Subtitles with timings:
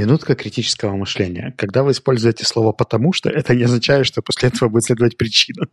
[0.00, 1.52] Минутка критического мышления.
[1.58, 5.66] Когда вы используете слово «потому что», это не означает, что после этого будет следовать причина.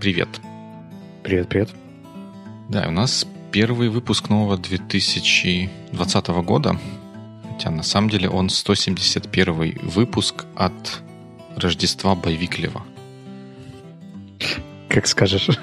[0.00, 0.28] Привет.
[1.22, 1.68] Привет, привет.
[2.70, 6.80] Да, у нас первый выпуск нового 2020 года.
[7.52, 11.02] Хотя на самом деле он 171 выпуск от
[11.54, 12.82] Рождества Байвиклева.
[14.88, 15.50] Как скажешь.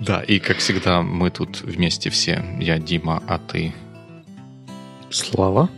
[0.00, 2.44] Да, и как всегда мы тут вместе все.
[2.60, 3.72] Я Дима, а ты
[5.14, 5.70] Слава.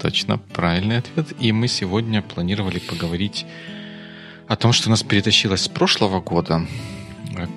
[0.00, 1.32] Точно, правильный ответ.
[1.40, 3.44] И мы сегодня планировали поговорить
[4.46, 6.64] о том, что нас перетащилось с прошлого года.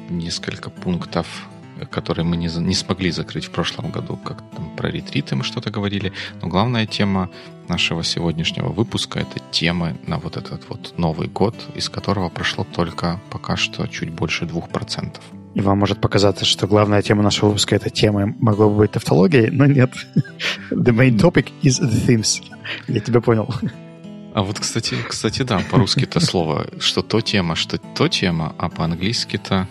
[0.10, 1.48] Несколько пунктов,
[1.92, 5.70] которые мы не, не смогли закрыть в прошлом году, как там про ретриты мы что-то
[5.70, 6.12] говорили.
[6.42, 7.30] Но главная тема
[7.68, 13.20] нашего сегодняшнего выпуска– это темы на вот этот вот Новый год, из которого прошло только
[13.30, 15.24] пока что чуть больше двух процентов.
[15.56, 19.50] И вам может показаться, что главная тема нашего выпуска этой темы могла бы быть тавтологией,
[19.52, 19.90] но нет.
[20.70, 22.44] The main topic is the themes.
[22.90, 23.48] Я тебя понял.
[24.34, 29.66] А вот, кстати, кстати, да, по-русски-то слово, что то тема, что то тема, а по-английски-то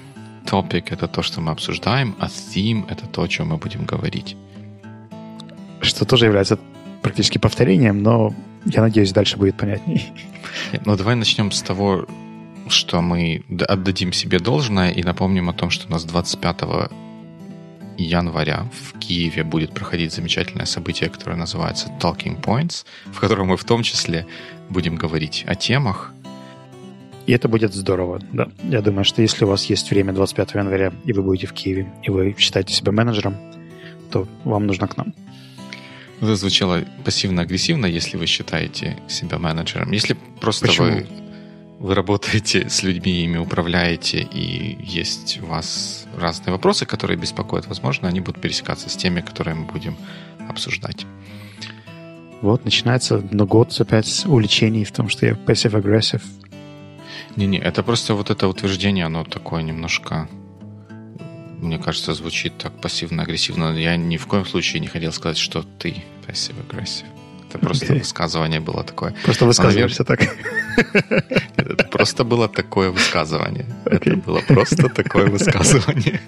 [0.46, 4.36] topic— это то, что мы обсуждаем, а theme— это то, о чем мы будем говорить.
[5.82, 6.58] Что тоже является
[7.02, 10.14] практически повторением, но я надеюсь, дальше будет понятней.
[10.86, 12.06] Ну, давай начнем с того,
[12.68, 16.90] что мы отдадим себе должное и напомним о том, что у нас 25
[17.96, 23.64] января в Киеве будет проходить замечательное событие, которое называется Talking Points, в котором мы в
[23.64, 24.26] том числе
[24.68, 26.12] будем говорить о темах.
[27.26, 28.48] И это будет здорово, да.
[28.64, 31.90] Я думаю, что если у вас есть время 25 января, и вы будете в Киеве,
[32.02, 33.36] и вы считаете себя менеджером,
[34.10, 35.14] то вам нужно к нам.
[36.20, 39.90] Это звучало пассивно-агрессивно, если вы считаете себя менеджером.
[39.92, 40.86] Если просто Почему?
[40.86, 41.06] вы
[41.84, 48.08] вы работаете с людьми, ими управляете, и есть у вас разные вопросы, которые беспокоят, возможно,
[48.08, 49.94] они будут пересекаться с теми, которые мы будем
[50.48, 51.04] обсуждать.
[52.40, 56.22] Вот, начинается но год опять с увлечений в том, что я passive-aggressive.
[57.36, 60.26] Не-не, это просто вот это утверждение, оно такое немножко,
[61.60, 63.76] мне кажется, звучит так пассивно-агрессивно.
[63.76, 67.13] Я ни в коем случае не хотел сказать, что ты passive-aggressive.
[67.54, 69.14] Это просто высказывание было такое.
[69.24, 70.20] Просто высказываешься так.
[71.56, 73.66] Это просто было такое высказывание.
[73.84, 76.20] Это было просто такое высказывание.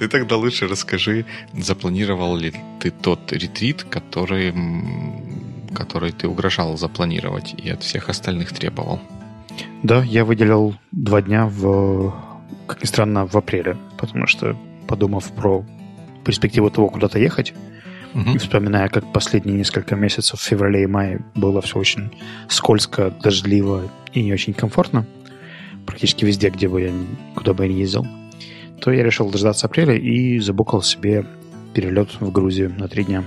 [0.00, 1.24] Ты тогда лучше расскажи,
[1.56, 4.52] запланировал ли ты тот ретрит, который,
[5.72, 9.00] который ты угрожал запланировать и от всех остальных требовал?
[9.84, 12.12] Да, я выделил два дня в,
[12.66, 14.56] как ни странно, в апреле, потому что,
[14.88, 15.64] подумав про
[16.24, 17.54] перспективу того, куда-то ехать,
[18.14, 18.38] Угу.
[18.38, 22.10] Вспоминая, как последние несколько месяцев в феврале и мае было все очень
[22.48, 25.06] скользко, дождливо и не очень комфортно,
[25.84, 26.92] практически везде, где бы я,
[27.34, 28.06] куда бы я ни ездил,
[28.80, 31.26] то я решил дождаться апреля и забукал себе
[31.74, 33.22] перелет в Грузию на три дня.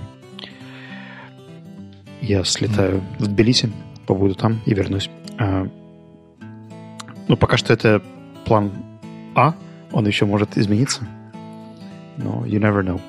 [2.22, 3.72] Я слетаю в Тбилиси,
[4.08, 5.10] побуду там и вернусь.
[5.38, 5.68] А,
[7.28, 8.02] ну, пока что это
[8.46, 8.72] план
[9.36, 9.54] А,
[9.92, 11.08] он еще может измениться,
[12.18, 13.00] но you never know.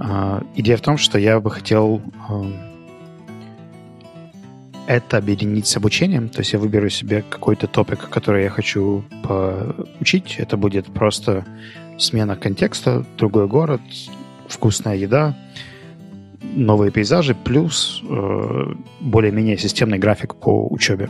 [0.00, 2.00] А, идея в том, что я бы хотел
[4.86, 6.28] это объединить с обучением.
[6.28, 10.36] То есть я выберу себе какой-то топик, который я хочу поучить.
[10.38, 11.44] Это будет просто
[11.98, 13.82] смена контекста, другой город,
[14.48, 15.36] вкусная еда,
[16.42, 21.08] новые пейзажи, плюс э, более-менее системный график по учебе.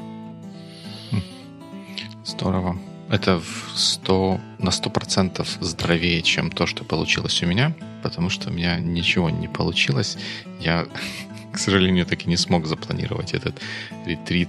[2.24, 2.76] Здорово.
[3.10, 8.52] Это в 100, на 100% здоровее, чем то, что получилось у меня потому что у
[8.52, 10.16] меня ничего не получилось.
[10.60, 10.86] Я,
[11.52, 13.60] к сожалению, так и не смог запланировать этот
[14.06, 14.48] ретрит.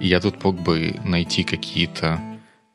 [0.00, 2.20] И я тут мог бы найти какие-то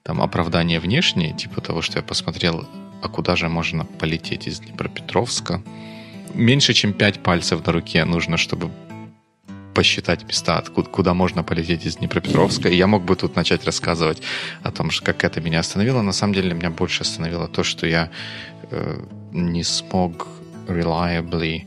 [0.04, 2.68] там оправдания внешние, типа того, что я посмотрел,
[3.02, 5.62] а куда же можно полететь из Днепропетровска.
[6.34, 8.72] Меньше, чем пять пальцев на руке нужно, чтобы
[9.78, 12.70] посчитать места, откуда, куда можно полететь из Днепропетровска.
[12.70, 14.24] И я мог бы тут начать рассказывать
[14.64, 16.02] о том, как это меня остановило.
[16.02, 18.10] На самом деле меня больше остановило то, что я
[18.72, 19.00] э,
[19.34, 20.28] не смог
[20.68, 21.62] reliably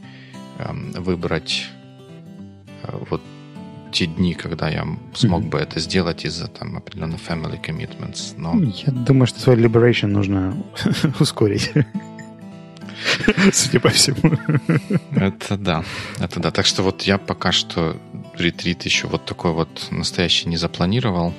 [0.58, 1.70] эм, выбрать
[2.82, 3.22] э, вот
[3.92, 5.48] те дни, когда я смог mm-hmm.
[5.48, 8.34] бы это сделать из-за там определенных family commitments.
[8.36, 8.60] Но...
[8.86, 10.56] Я думаю, что свой liberation нужно
[11.20, 11.72] ускорить.
[13.52, 14.36] Судя по всему.
[15.14, 15.84] Это да,
[16.18, 16.50] это да.
[16.50, 17.96] Так что вот я пока что
[18.36, 21.34] ретрит еще вот такой вот настоящий не запланировал.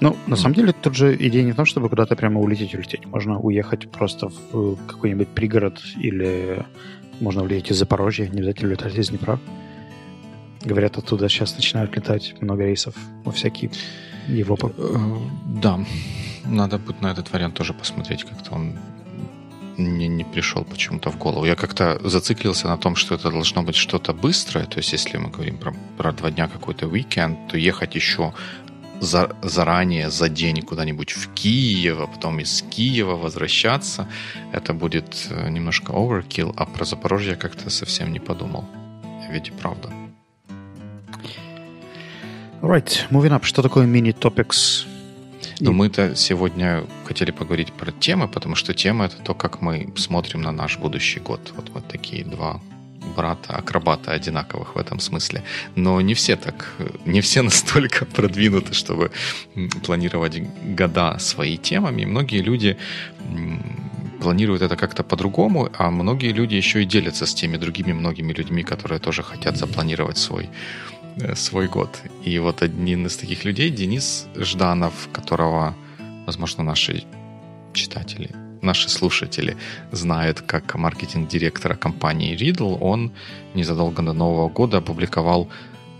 [0.00, 3.04] Ну, на самом деле, тут же идея не в том, чтобы куда-то прямо улететь улететь.
[3.06, 6.64] Можно уехать просто в какой-нибудь пригород или
[7.20, 9.40] можно улететь из Запорожья, не обязательно летать из Днепра.
[10.64, 13.70] Говорят, оттуда сейчас начинают летать много рейсов во всякие
[14.28, 14.72] Европы.
[14.76, 14.96] Э,
[15.46, 15.80] да,
[16.44, 18.78] надо будет на этот вариант тоже посмотреть, как-то он
[19.78, 21.46] мне не пришел почему-то в голову.
[21.46, 24.66] Я как-то зациклился на том, что это должно быть что-то быстрое.
[24.66, 28.32] То есть, если мы говорим про, про два дня какой-то уикенд, то ехать еще
[29.00, 34.08] за, заранее, за день куда-нибудь в Киев, а потом из Киева возвращаться,
[34.52, 38.64] это будет э, немножко overkill, а про Запорожье я как-то совсем не подумал.
[39.30, 39.92] Ведь и правда.
[42.60, 43.44] Right, moving up.
[43.44, 44.87] Что такое mini-topics?
[45.60, 50.42] Но мы-то сегодня хотели поговорить про темы, потому что тема— это то, как мы смотрим
[50.42, 51.52] на наш будущий год.
[51.56, 52.60] Вот, вот такие два
[53.16, 55.42] брата, акробата одинаковых в этом смысле.
[55.76, 56.74] Но не все так,
[57.04, 59.10] не все настолько продвинуты, чтобы
[59.84, 60.40] планировать
[60.76, 62.04] года свои темами.
[62.04, 62.76] Многие люди
[64.20, 68.62] планируют это как-то по-другому, а многие люди еще и делятся с теми другими многими людьми,
[68.62, 70.48] которые тоже хотят запланировать свой
[71.34, 72.00] свой год.
[72.24, 75.74] И вот один из таких людей, Денис Жданов, которого,
[76.26, 77.04] возможно, наши
[77.72, 78.30] читатели,
[78.62, 79.56] наши слушатели
[79.92, 83.12] знают как маркетинг-директора компании Riddle, он
[83.54, 85.48] незадолго до Нового года опубликовал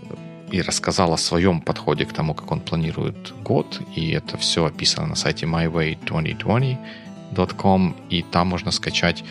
[0.09, 0.15] э,
[0.51, 3.81] и рассказал о своем подходе к тому, как он планирует год.
[3.95, 7.95] И это все описано на сайте myway2020.com.
[8.09, 9.23] И там можно скачать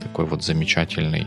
[0.00, 1.26] такой вот замечательный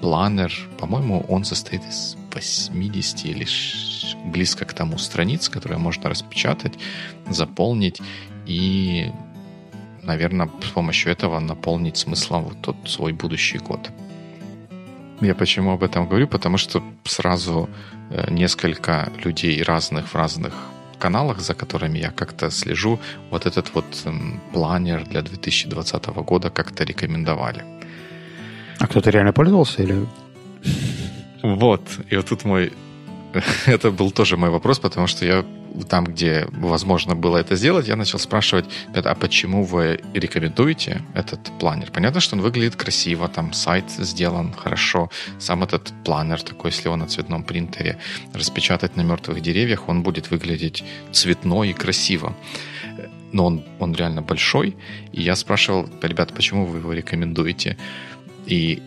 [0.00, 0.52] планер.
[0.78, 3.46] По-моему, он состоит из 80 или
[4.24, 6.74] близко к тому страниц, которые можно распечатать,
[7.30, 8.00] заполнить
[8.46, 9.10] и,
[10.02, 13.90] наверное, с помощью этого наполнить смыслом вот тот свой будущий год.
[15.20, 16.26] Я почему об этом говорю?
[16.26, 17.68] Потому что сразу
[18.10, 20.52] э, несколько людей разных в разных
[20.98, 22.98] каналах, за которыми я как-то слежу,
[23.30, 27.64] вот этот вот эм, планер для 2020 года как-то рекомендовали.
[28.78, 30.06] А кто-то реально пользовался или
[31.42, 31.82] вот.
[32.10, 32.72] И вот тут мой...
[33.66, 35.44] это был тоже мой вопрос, потому что я
[35.88, 41.90] там, где возможно было это сделать, я начал спрашивать, а почему вы рекомендуете этот планер?
[41.90, 46.98] Понятно, что он выглядит красиво, там сайт сделан хорошо, сам этот планер такой, если он
[47.00, 47.98] на цветном принтере
[48.34, 52.34] распечатать на мертвых деревьях, он будет выглядеть цветно и красиво.
[53.32, 54.76] Но он, он реально большой,
[55.12, 57.78] и я спрашивал, ребята, почему вы его рекомендуете?
[58.44, 58.82] И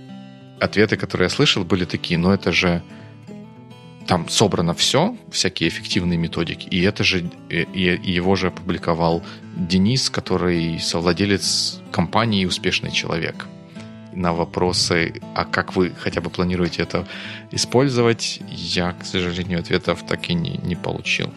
[0.60, 2.82] ответы, которые я слышал, были такие, но это же
[4.08, 9.24] там собрано все, всякие эффективные методики, и это же и, и его же опубликовал
[9.56, 13.48] Денис, который совладелец компании «Успешный человек».
[14.14, 17.06] На вопросы, а как вы хотя бы планируете это
[17.52, 21.34] использовать, я, к сожалению, ответов так и не, не получил.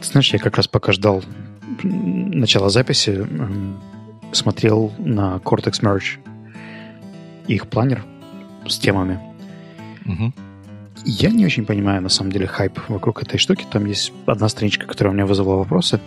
[0.00, 1.22] Ты знаешь, я как раз пока ждал
[1.82, 3.26] начала записи,
[4.32, 6.18] смотрел на Cortex Merge
[7.48, 8.04] их планер
[8.66, 9.20] с темами.
[10.04, 10.32] Угу.
[11.04, 13.64] Я не очень понимаю, на самом деле, хайп вокруг этой штуки.
[13.70, 16.00] Там есть одна страничка, которая у меня вызвала вопросы,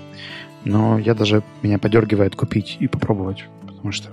[0.66, 4.10] но я даже меня подергивает купить и попробовать, потому что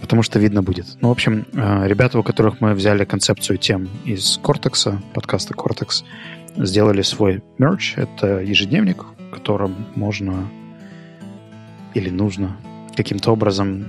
[0.00, 0.86] потому что видно будет.
[1.00, 6.02] Ну, в общем, э, ребята, у которых мы взяли концепцию тем из Cortex, подкаста Cortex,
[6.56, 7.94] сделали свой мерч.
[7.96, 10.48] Это ежедневник, в котором можно
[11.94, 12.56] или нужно
[12.96, 13.86] каким-то образом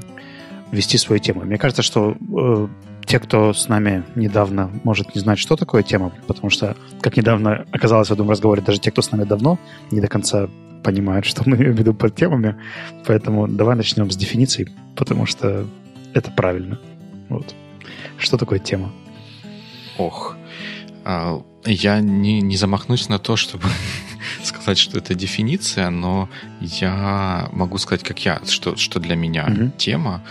[0.71, 1.41] вести свою тему.
[1.41, 2.67] Мне кажется, что э,
[3.05, 7.65] те, кто с нами недавно может не знать, что такое тема, потому что, как недавно
[7.71, 9.59] оказалось в этом разговоре, даже те, кто с нами давно,
[9.91, 10.47] не до конца
[10.83, 12.55] понимают, что мы имеем в виду под темами.
[13.05, 15.67] Поэтому давай начнем с дефиниции, потому что
[16.13, 16.79] это правильно.
[17.29, 17.53] Вот.
[18.17, 18.91] Что такое тема?
[19.97, 20.35] Ох,
[21.03, 23.65] а, я не, не замахнусь на то, чтобы
[24.43, 29.71] сказать, что это дефиниция, но я могу сказать, как я, что, что для меня угу.
[29.77, 30.23] тема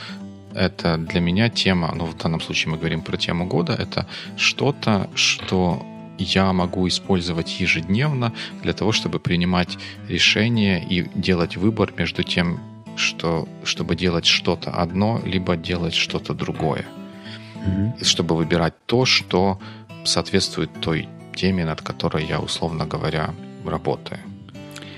[0.55, 5.09] это для меня тема, ну в данном случае мы говорим про тему года, это что-то,
[5.15, 5.83] что
[6.19, 9.79] я могу использовать ежедневно для того, чтобы принимать
[10.09, 12.61] решения и делать выбор между тем,
[12.97, 16.85] что, чтобы делать что-то одно, либо делать что-то другое.
[17.57, 18.05] Mm-hmm.
[18.05, 19.59] Чтобы выбирать то, что
[20.05, 24.21] соответствует той теме, над которой я, условно говоря, работаю.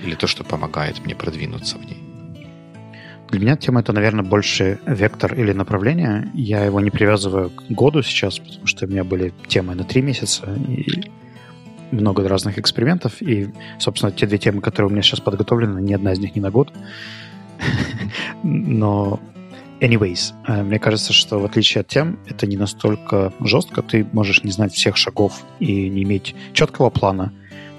[0.03, 2.02] Или то, что помогает мне продвинуться в ней.
[3.33, 6.29] Для меня тема это, наверное, больше вектор или направление.
[6.35, 10.03] Я его не привязываю к году сейчас, потому что у меня были темы на три
[10.03, 11.09] месяца и
[11.89, 13.23] много разных экспериментов.
[13.23, 13.49] И,
[13.79, 16.51] собственно, те две темы, которые у меня сейчас подготовлены, ни одна из них не на
[16.51, 16.71] год.
[18.43, 19.19] Но
[19.79, 23.81] Anyways, э, мне кажется, что в отличие от тем, это не настолько жестко.
[23.81, 27.33] Ты можешь не знать всех шагов и не иметь четкого плана,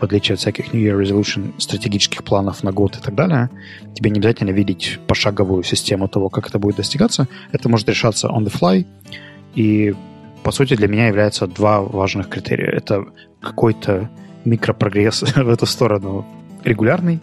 [0.04, 3.48] в отличие от всяких New Year Resolution, стратегических планов на год и так далее,
[3.94, 7.26] тебе не обязательно видеть пошаговую систему того, как это будет достигаться.
[7.52, 8.86] Это может решаться on the fly.
[9.54, 9.94] И,
[10.42, 12.70] по сути, для меня являются два важных критерия.
[12.70, 13.06] Это
[13.40, 14.10] какой-то
[14.44, 16.26] микропрогресс в эту сторону
[16.64, 17.20] регулярный,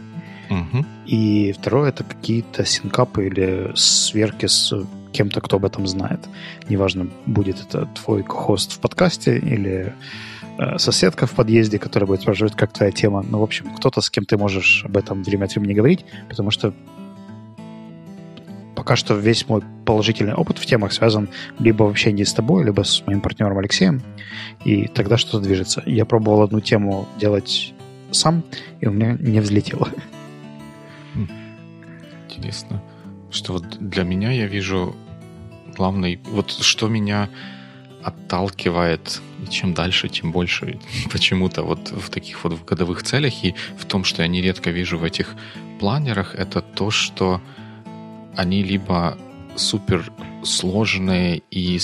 [0.50, 0.86] Угу.
[1.06, 4.74] И второе это какие-то синкапы или сверки с
[5.14, 6.20] кем-то, кто об этом знает.
[6.68, 9.94] Неважно, будет это твой хост в подкасте или
[10.78, 13.24] соседка в подъезде, которая будет спрашивать, как твоя тема.
[13.28, 16.52] Ну, в общем, кто-то, с кем ты можешь об этом время от времени говорить, потому
[16.52, 16.74] что
[18.76, 22.84] пока что весь мой положительный опыт в темах связан либо вообще не с тобой, либо
[22.84, 24.02] с моим партнером Алексеем,
[24.66, 25.84] и тогда что-то движется.
[25.86, 27.74] Я пробовал одну тему делать
[28.12, 28.44] сам,
[28.80, 29.90] и у меня не взлетело.
[32.30, 32.82] Интересно.
[33.30, 34.96] Что вот для меня я вижу
[35.78, 36.20] главный...
[36.26, 37.30] Вот что меня
[38.04, 40.80] отталкивает, и чем дальше, тем больше
[41.12, 45.04] почему-то вот в таких вот годовых целях и в том, что я нередко вижу в
[45.04, 45.36] этих
[45.80, 47.42] планерах, это то, что
[48.36, 49.18] они либо
[49.56, 50.12] супер
[50.44, 51.80] сложные и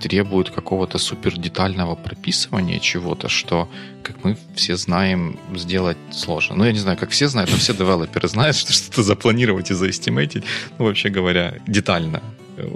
[0.00, 3.68] требуют какого-то супер детального прописывания чего-то, что,
[4.02, 6.56] как мы все знаем, сделать сложно.
[6.56, 9.74] Ну, я не знаю, как все знают, но все девелоперы знают, что что-то запланировать и
[9.74, 10.44] заэстимейтить,
[10.78, 12.22] ну, вообще говоря, детально.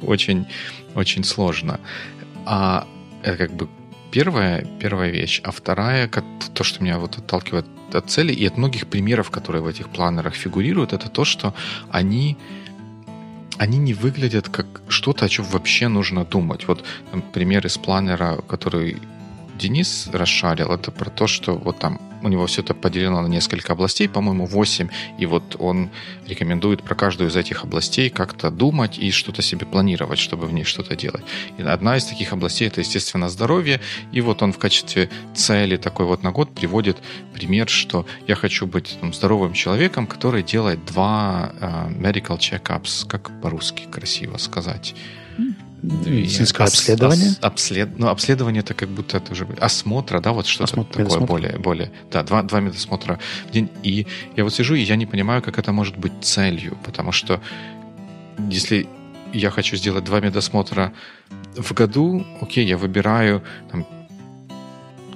[0.02, 0.46] Очень,
[0.94, 1.80] очень сложно.
[2.46, 2.86] А
[3.22, 3.68] это как бы
[4.10, 5.40] первая, первая вещь.
[5.44, 6.24] А вторая, как
[6.54, 10.34] то, что меня вот отталкивает от цели и от многих примеров, которые в этих планерах
[10.34, 11.54] фигурируют, это то, что
[11.90, 12.36] они
[13.58, 16.68] они не выглядят как что-то, о чем вообще нужно думать.
[16.68, 18.98] Вот там, пример из планера, который
[19.58, 23.72] Денис расшарил, это про то, что вот там у него все это поделено на несколько
[23.72, 25.90] областей, по-моему, 8, и вот он
[26.26, 30.64] рекомендует про каждую из этих областей как-то думать и что-то себе планировать, чтобы в ней
[30.64, 31.24] что-то делать.
[31.58, 33.80] И одна из таких областей это, естественно, здоровье,
[34.12, 36.98] и вот он в качестве цели такой вот на год приводит
[37.32, 43.30] пример, что я хочу быть там, здоровым человеком, который делает два uh, medical checkups, как
[43.40, 44.94] по-русски красиво сказать.
[45.86, 47.30] Медицинское ос, обследование?
[47.30, 51.04] Ос, обслед, ну, обследование это как будто это уже осмотра, да, вот что-то Осмотр, такое
[51.04, 51.32] медосмотр.
[51.32, 53.70] более, более, да, два, два медосмотра в день.
[53.82, 57.40] И я вот сижу, и я не понимаю, как это может быть целью, потому что
[58.50, 58.88] если
[59.32, 60.92] я хочу сделать два медосмотра
[61.56, 63.86] в году, окей, я выбираю там,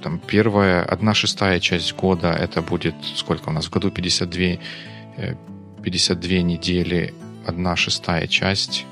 [0.01, 5.35] там первая, одна шестая часть года, это будет, сколько у нас в году, 52,
[5.83, 7.13] 52 э, недели,
[7.45, 8.85] одна шестая часть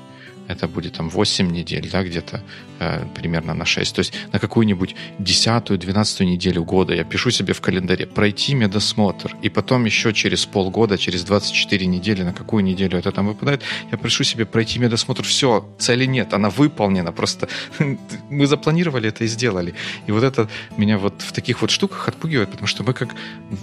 [0.50, 2.42] это будет там 8 недель, да, где-то
[2.80, 3.94] э, примерно на 6.
[3.94, 9.48] То есть на какую-нибудь 10-12 неделю года я пишу себе в календаре пройти медосмотр, и
[9.48, 14.24] потом еще через полгода, через 24 недели, на какую неделю это там выпадает, я прошу
[14.24, 15.22] себе пройти медосмотр.
[15.22, 17.48] Все, цели нет, она выполнена, просто
[18.30, 19.74] мы запланировали это и сделали.
[20.06, 23.14] И вот это меня вот в таких вот штуках отпугивает, потому что мы как,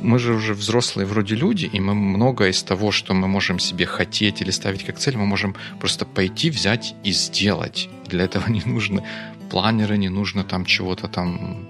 [0.01, 3.85] мы же уже взрослые вроде люди, и мы многое из того, что мы можем себе
[3.85, 7.89] хотеть или ставить как цель, мы можем просто пойти, взять и сделать.
[8.09, 9.03] Для этого не нужно
[9.49, 11.67] планеры, не нужно там чего-то там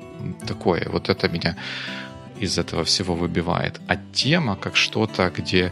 [0.47, 0.87] такое.
[0.89, 1.55] Вот это меня
[2.39, 3.81] из этого всего выбивает.
[3.87, 5.71] А тема как что-то, где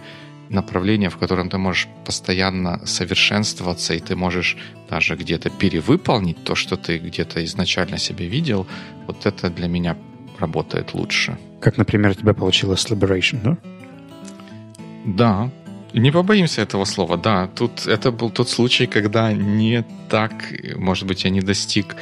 [0.50, 4.58] направление, в котором ты можешь постоянно совершенствоваться, и ты можешь
[4.90, 8.68] даже где-то перевыполнить то, что ты где-то изначально себе видел,
[9.08, 9.96] вот это для меня
[10.40, 11.38] работает лучше.
[11.62, 13.58] Как, например, у тебя получилось Liberation, да?
[15.06, 15.50] Да,
[16.00, 17.48] не побоимся этого слова, да.
[17.48, 20.32] Тут это был тот случай, когда не так,
[20.76, 21.96] может быть, я не достиг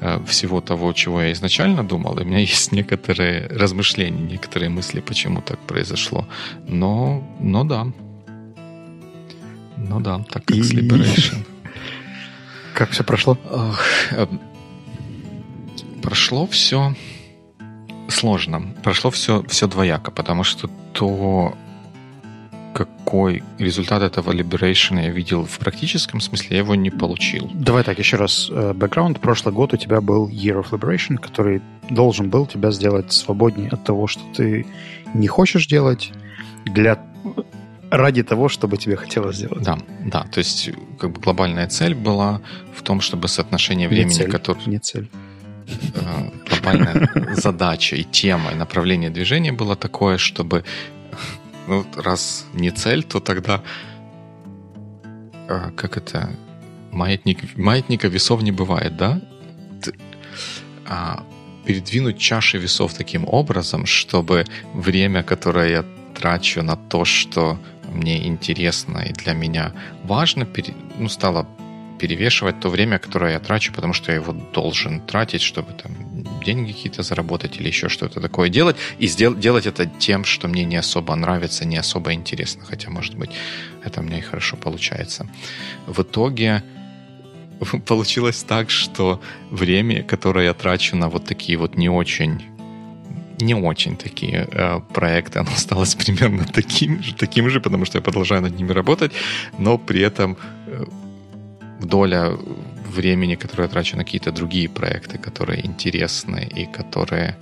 [0.00, 2.18] э, всего того, чего я изначально думал.
[2.18, 6.26] И у меня есть некоторые размышления, некоторые мысли, почему так произошло.
[6.68, 7.86] Но, но да.
[9.76, 11.38] Ну да, так как с Liberation.
[12.74, 13.36] Как все прошло?
[14.12, 14.26] Э,
[16.02, 16.94] прошло все
[18.08, 18.74] сложно.
[18.82, 21.54] Прошло все, все двояко, потому что то,
[22.72, 27.50] какой результат этого Liberation я видел в практическом смысле, я его не получил.
[27.54, 28.50] Давай так, еще раз.
[28.50, 29.20] Бэкграунд.
[29.20, 31.60] Прошлый год у тебя был Year of Liberation, который
[31.90, 34.66] должен был тебя сделать свободнее от того, что ты
[35.14, 36.12] не хочешь делать,
[36.64, 36.98] для
[37.90, 39.62] ради того, чтобы тебе хотелось сделать.
[39.62, 40.24] Да, да.
[40.32, 42.40] То есть как бы глобальная цель была
[42.74, 44.64] в том, чтобы соотношение времени, не цель, которое...
[44.66, 45.10] Не цель.
[45.94, 50.64] Э, глобальная задача и тема, и направление движения было такое, чтобы
[51.66, 53.62] ну, раз не цель, то тогда
[55.48, 56.30] а, как это?
[56.90, 59.20] Маятник, маятника весов не бывает, да?
[60.86, 61.24] А,
[61.66, 67.58] передвинуть чаши весов таким образом, чтобы время, которое я трачу на то, что
[67.92, 69.72] мне интересно и для меня
[70.04, 71.46] важно, пере, ну, стало
[71.98, 76.01] перевешивать то время, которое я трачу, потому что я его должен тратить, чтобы там
[76.44, 80.64] деньги какие-то заработать или еще что-то такое делать, и сдел- делать это тем, что мне
[80.64, 83.30] не особо нравится, не особо интересно, хотя, может быть,
[83.84, 85.26] это меня и хорошо получается.
[85.86, 86.62] В итоге
[87.86, 92.42] получилось так, что время, которое я трачу на вот такие вот не очень
[93.40, 95.40] не очень такие э, проекты.
[95.40, 99.12] Оно осталось примерно таким же, таким же, потому что я продолжаю над ними работать,
[99.58, 100.36] но при этом
[100.66, 100.84] э,
[101.80, 102.36] доля
[102.92, 107.36] времени, которое я трачу на какие-то другие проекты, которые интересны и которые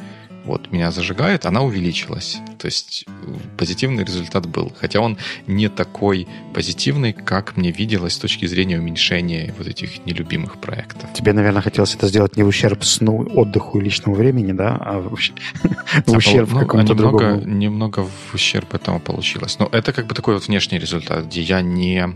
[0.44, 2.38] вот меня зажигает, она увеличилась.
[2.58, 3.10] То есть э,
[3.56, 4.72] позитивный результат был.
[4.80, 10.58] Хотя он не такой позитивный, как мне виделось с точки зрения уменьшения вот этих нелюбимых
[10.60, 11.12] проектов.
[11.12, 14.98] Тебе, наверное, хотелось это сделать не в ущерб сну, отдыху и личному времени, да, а
[14.98, 15.14] в,
[16.06, 17.46] в ущерб ну, какому-то немного, другому.
[17.46, 19.58] Немного в ущерб этому получилось.
[19.58, 22.14] Но это как бы такой вот внешний результат, где я не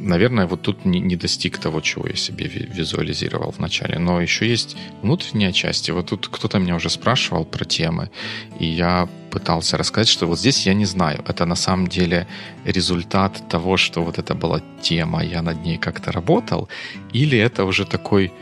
[0.00, 3.98] наверное, вот тут не, не достиг того, чего я себе визуализировал вначале.
[3.98, 5.88] Но еще есть внутренняя часть.
[5.88, 8.10] И вот тут кто-то меня уже спрашивал про темы,
[8.58, 11.24] и я пытался рассказать, что вот здесь я не знаю.
[11.28, 12.26] Это на самом деле
[12.64, 16.68] результат того, что вот это была тема, я над ней как-то работал,
[17.12, 18.32] или это уже такой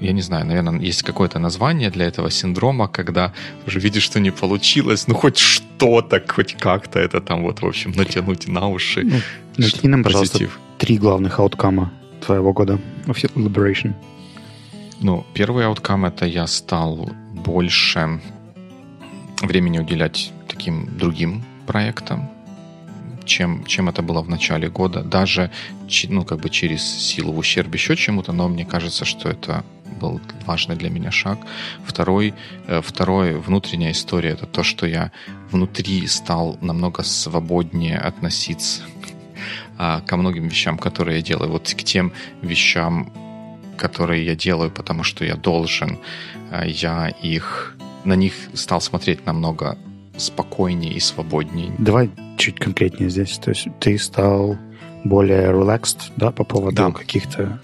[0.00, 3.32] я не знаю, наверное, есть какое-то название для этого синдрома, когда
[3.66, 7.92] уже видишь, что не получилось, ну хоть что-то, хоть как-то это там вот, в общем,
[7.92, 9.02] натянуть на уши.
[9.04, 9.18] Ну,
[9.56, 13.92] накинь нам, пожалуйста, три главных ауткама твоего года of Liberation.
[15.00, 18.20] Ну, первый ауткам это я стал больше
[19.42, 22.28] времени уделять таким другим проектам,
[23.30, 25.02] чем, чем это было в начале года.
[25.02, 25.50] Даже,
[26.08, 29.64] ну, как бы через силу в ущерб еще чему-то, но мне кажется, что это
[30.00, 31.38] был важный для меня шаг.
[31.84, 32.34] Второй,
[32.66, 35.10] э, второй внутренняя история это то, что я
[35.50, 38.82] внутри стал намного свободнее относиться
[39.78, 41.50] а, ко многим вещам, которые я делаю.
[41.50, 43.12] Вот к тем вещам,
[43.78, 45.98] которые я делаю, потому что я должен,
[46.50, 49.76] а, я их на них стал смотреть намного
[50.20, 51.72] спокойнее и свободнее.
[51.78, 53.38] Давай чуть конкретнее здесь.
[53.38, 54.56] То есть ты стал
[55.04, 56.90] более relaxed, да, по поводу да.
[56.90, 57.60] каких-то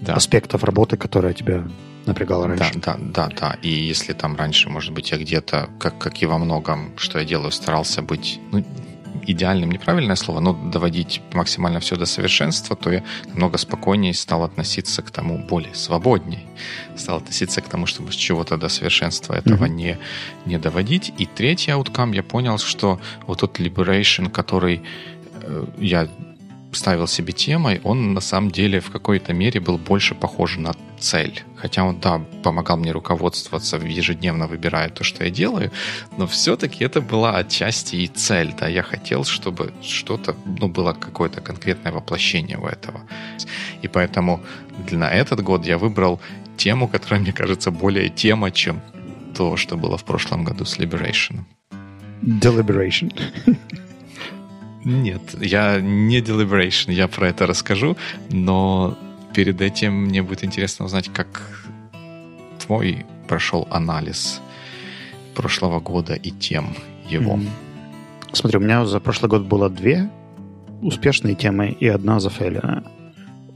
[0.00, 0.14] да.
[0.14, 1.64] аспектов работы, которые тебя
[2.06, 2.72] напрягало раньше.
[2.74, 3.58] Да, да, да, да.
[3.62, 7.24] И если там раньше, может быть, я где-то, как, как и во многом, что я
[7.24, 8.64] делаю, старался быть, ну,
[9.26, 15.02] идеальным, неправильное слово, но доводить максимально все до совершенства, то я намного спокойнее стал относиться
[15.02, 16.44] к тому более свободнее.
[16.96, 19.68] Стал относиться к тому, чтобы с чего-то до совершенства этого mm-hmm.
[19.68, 19.98] не,
[20.46, 21.12] не доводить.
[21.18, 24.82] И третий ауткам я понял, что вот тот liberation, который
[25.42, 26.08] э, я
[26.74, 31.42] ставил себе темой, он на самом деле в какой-то мере был больше похож на цель.
[31.56, 35.70] Хотя он, да, помогал мне руководствоваться, ежедневно выбирая то, что я делаю,
[36.18, 38.54] но все-таки это была отчасти и цель.
[38.58, 43.00] Да, я хотел, чтобы что-то, ну, было какое-то конкретное воплощение у этого.
[43.82, 44.40] И поэтому
[44.90, 46.20] на этот год я выбрал
[46.56, 48.80] тему, которая, мне кажется, более тема, чем
[49.34, 51.44] то, что было в прошлом году с Liberation.
[52.22, 53.12] Deliberation.
[54.84, 57.96] Нет, я не Deliberation, я про это расскажу,
[58.30, 58.96] но
[59.34, 61.42] перед этим мне будет интересно узнать, как
[62.64, 64.40] твой прошел анализ
[65.34, 66.74] прошлого года и тем
[67.08, 67.36] его.
[67.36, 67.48] Mm-hmm.
[68.32, 70.10] Смотри, у меня за прошлый год было две
[70.82, 72.84] успешные темы и одна зафейленная.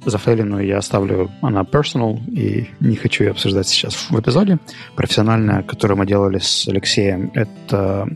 [0.05, 4.59] Зафейленную я оставлю, она personal, и не хочу ее обсуждать сейчас в эпизоде.
[4.95, 8.09] Профессиональная, которую мы делали с Алексеем, это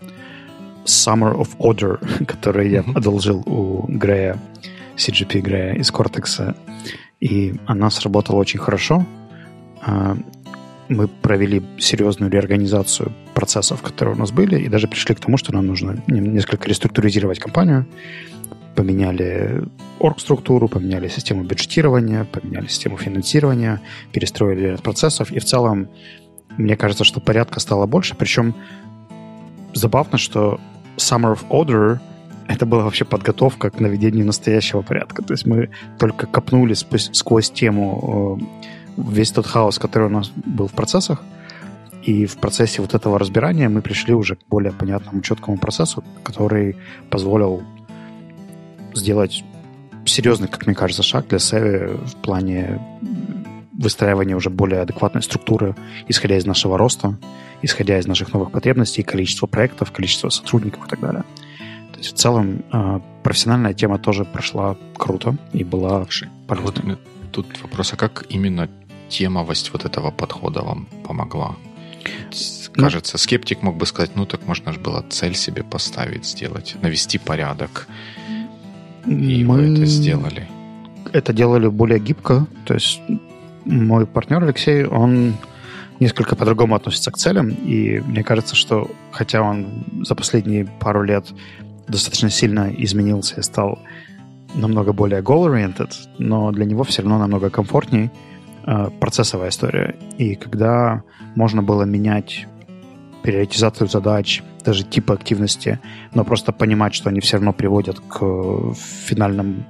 [0.84, 4.38] Summer of Order, который я одолжил у Грея,
[4.96, 6.56] CGP Грея из Cortex.
[7.20, 9.06] И она сработала очень хорошо.
[9.80, 10.16] А,
[10.88, 15.54] мы провели серьезную реорганизацию процессов, которые у нас были, и даже пришли к тому, что
[15.54, 17.86] нам нужно несколько реструктуризировать компанию.
[18.74, 19.64] Поменяли
[19.98, 23.80] орг-структуру, поменяли систему бюджетирования, поменяли систему финансирования,
[24.12, 25.88] перестроили ряд процессов, и в целом
[26.56, 28.54] мне кажется, что порядка стало больше, причем
[29.74, 30.60] забавно, что
[30.96, 31.98] Summer of Order
[32.48, 35.22] это была вообще подготовка к наведению настоящего порядка.
[35.22, 38.38] То есть мы только копнули сквозь тему
[38.98, 41.22] э, весь тот хаос, который у нас был в процессах,
[42.02, 46.76] и в процессе вот этого разбирания мы пришли уже к более понятному, четкому процессу, который
[47.10, 47.62] позволил
[48.94, 49.44] сделать
[50.04, 52.80] серьезный, как мне кажется, шаг для Севи в плане
[53.82, 55.74] выстраивания уже более адекватной структуры,
[56.08, 57.18] исходя из нашего роста,
[57.62, 61.24] исходя из наших новых потребностей, количества проектов, количества сотрудников и так далее.
[61.92, 66.06] То есть в целом а, профессиональная тема тоже прошла круто и была
[66.46, 66.96] полезной.
[66.96, 68.68] Вот тут вопрос, а как именно
[69.08, 71.56] темовость вот этого подхода вам помогла?
[72.74, 76.76] Ну, Кажется, скептик мог бы сказать, ну так можно же было цель себе поставить, сделать,
[76.80, 77.86] навести порядок.
[79.06, 80.48] И мы это сделали.
[81.12, 82.46] Это делали более гибко.
[82.64, 83.00] То есть
[83.64, 85.34] мой партнер Алексей, он
[86.00, 91.26] несколько по-другому относится к целям, и мне кажется, что хотя он за последние пару лет
[91.88, 93.78] достаточно сильно изменился и стал
[94.54, 98.10] намного более goal-oriented, но для него все равно намного комфортней
[98.66, 99.96] э, процессовая история.
[100.18, 101.02] И когда
[101.34, 102.46] можно было менять
[103.22, 105.78] приоритизацию задач, даже типа активности,
[106.14, 108.74] но просто понимать, что они все равно приводят к
[109.06, 109.64] финальному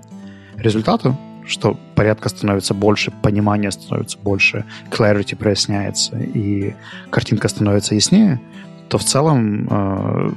[0.56, 6.74] результату, что порядка становится больше, понимания становится больше, clarity проясняется, и
[7.10, 8.40] картинка становится яснее,
[8.88, 10.32] то в целом э,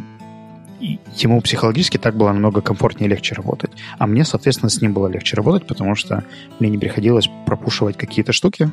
[1.15, 3.71] ему психологически так было намного комфортнее и легче работать.
[3.97, 6.23] А мне, соответственно, с ним было легче работать, потому что
[6.59, 8.69] мне не приходилось пропушивать какие-то штуки,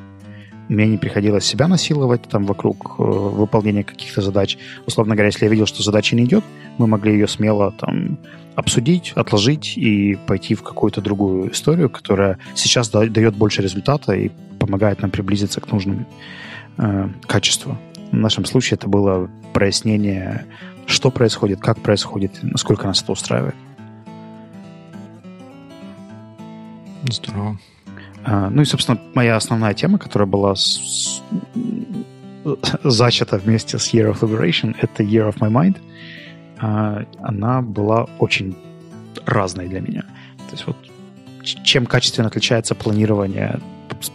[0.68, 4.59] мне не приходилось себя насиловать там вокруг э, выполнения каких-то задач.
[4.87, 6.44] Условно говоря, если я видел, что задача не идет,
[6.79, 8.18] мы могли ее смело там
[8.55, 15.01] обсудить, отложить и пойти в какую-то другую историю, которая сейчас дает больше результата и помогает
[15.01, 16.07] нам приблизиться к нужному
[16.79, 17.77] э, качеству.
[18.11, 20.44] В нашем случае это было прояснение,
[20.87, 23.55] что происходит, как происходит, насколько нас это устраивает.
[27.09, 27.59] Здорово.
[28.25, 31.23] А, ну и, собственно, моя основная тема, которая была с...
[32.85, 35.79] зачата вместе с Year of Liberation, это Year of My Mind.
[36.59, 38.57] А, она была очень
[39.27, 40.03] разной для меня.
[40.49, 40.77] То есть вот
[41.43, 43.61] чем качественно отличается планирование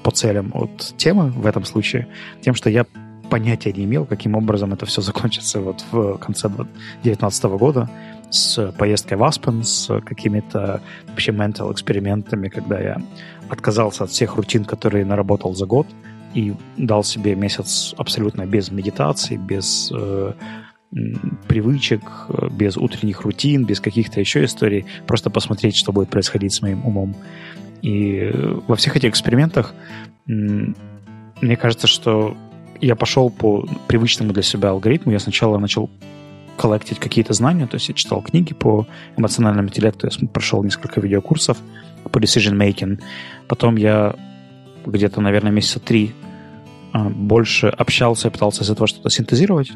[0.04, 2.08] по целям от темы в этом случае,
[2.42, 2.86] тем, что я
[3.30, 7.90] понятия не имел, каким образом это все закончится вот в конце 2019 года
[8.30, 13.02] с поездкой в Аспен, с какими-то вообще mental экспериментами, когда я
[13.50, 15.88] отказался от всех рутин, которые наработал за год,
[16.34, 20.34] и дал себе месяц абсолютно без медитации, без э,
[21.48, 22.02] привычек,
[22.52, 27.16] без утренних рутин, без каких-то еще историй, просто посмотреть, что будет происходить с моим умом.
[27.82, 28.32] И
[28.68, 29.74] во всех этих экспериментах
[30.26, 32.36] мне кажется, что
[32.82, 35.12] я пошел по привычному для себя алгоритму.
[35.12, 35.90] Я сначала начал
[36.58, 41.58] коллектить какие-то знания, то есть я читал книги по эмоциональному интеллекту, я прошел несколько видеокурсов
[42.12, 43.00] по decision making.
[43.48, 44.16] Потом я
[44.86, 46.14] где-то, наверное, месяца три
[46.94, 49.72] а, больше общался пытался из этого что-то синтезировать.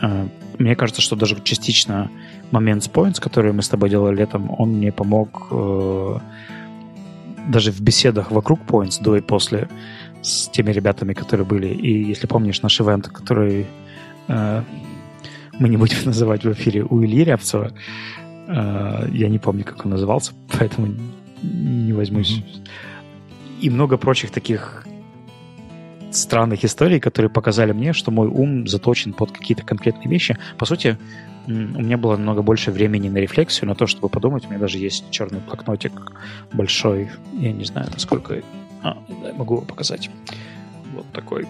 [0.00, 2.10] А, мне кажется, что даже частично
[2.50, 6.18] момент с Points, который мы с тобой делали летом, он мне помог э,
[7.48, 9.68] даже в беседах вокруг Points до и после
[10.22, 11.68] с теми ребятами, которые были.
[11.68, 13.66] И если помнишь наш ивент, который
[14.28, 14.62] э,
[15.58, 17.72] мы не будем называть в эфире у Ильи Рябцева,
[18.48, 20.94] э, я не помню, как он назывался, поэтому
[21.42, 22.38] не возьмусь.
[22.38, 22.68] Mm-hmm.
[23.62, 24.84] И много прочих таких
[26.10, 30.36] странных историй, которые показали мне, что мой ум заточен под какие-то конкретные вещи.
[30.58, 30.98] По сути,
[31.46, 34.44] у меня было намного больше времени на рефлексию, на то, чтобы подумать.
[34.46, 35.92] У меня даже есть черный блокнотик
[36.52, 37.10] большой.
[37.32, 38.42] Я не знаю, насколько
[38.82, 40.10] а, да, могу его показать.
[40.92, 41.44] Вот такой.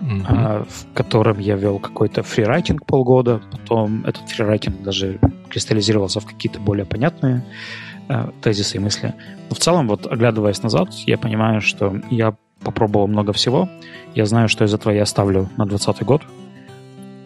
[0.00, 0.24] Mm-hmm.
[0.28, 3.42] А, в котором я вел какой-то фрирайтинг полгода.
[3.50, 7.44] Потом этот фрирайтинг даже кристаллизировался в какие-то более понятные
[8.42, 9.14] тезисы и мысли.
[9.48, 13.68] Но в целом, вот оглядываясь назад, я понимаю, что я попробовал много всего.
[14.14, 16.22] Я знаю, что из этого я оставлю на 2020 год.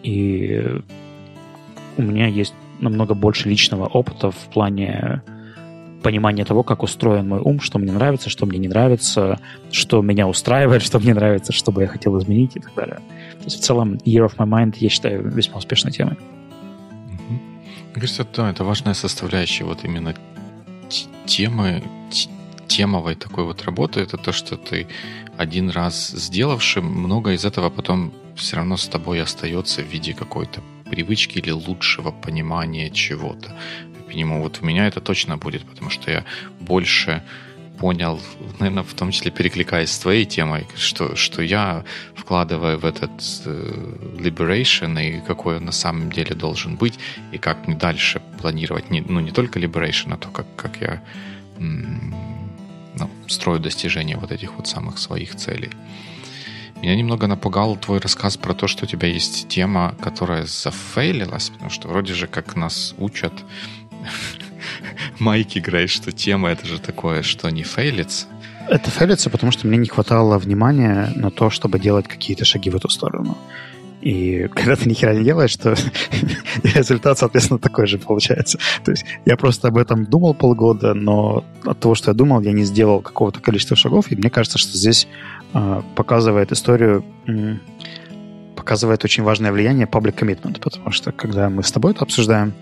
[0.03, 0.81] И
[1.97, 5.21] у меня есть намного больше личного опыта в плане
[6.03, 9.39] понимание того, как устроен мой ум, что мне нравится, что мне не нравится,
[9.71, 12.99] что меня устраивает, что мне нравится, что бы я хотел изменить и так далее.
[13.39, 16.17] То есть в целом Year of My Mind, я считаю, весьма успешной темой.
[17.95, 20.13] Мне кажется, да, это важная составляющая вот именно
[21.25, 21.83] темы,
[22.67, 24.87] темовой такой вот работы, это то, что ты
[25.37, 30.61] один раз сделавший, много из этого потом все равно с тобой остается в виде какой-то
[30.89, 33.55] привычки или лучшего понимания чего-то
[34.15, 34.41] минимум.
[34.41, 36.23] Вот у меня это точно будет, потому что я
[36.59, 37.21] больше
[37.79, 38.19] понял,
[38.59, 41.83] наверное, в том числе перекликаясь с твоей темой, что, что я
[42.15, 43.11] вкладываю в этот
[43.45, 46.99] э, liberation и какой он на самом деле должен быть,
[47.31, 51.01] и как мне дальше планировать, не, ну, не только liberation, а то, как, как я
[51.57, 55.69] ну, строю достижение вот этих вот самых своих целей.
[56.81, 61.69] Меня немного напугал твой рассказ про то, что у тебя есть тема, которая зафейлилась, потому
[61.69, 63.33] что вроде же как нас учат
[65.19, 68.27] Майки играет, что тема это же такое, что не фейлится.
[68.67, 72.75] Это фейлится, потому что мне не хватало внимания на то, чтобы делать какие-то шаги в
[72.75, 73.37] эту сторону.
[74.05, 75.75] И когда ты ни хера не делаешь, то
[76.63, 78.59] результат, соответственно, такой же получается.
[78.83, 82.53] То есть я просто об этом думал полгода, но от того, что я думал, я
[82.53, 84.11] не сделал какого-то количества шагов.
[84.11, 85.07] И мне кажется, что здесь
[85.53, 87.55] э, показывает историю, э,
[88.55, 92.53] показывает очень важное влияние public commitment, потому что когда мы с тобой это обсуждаем,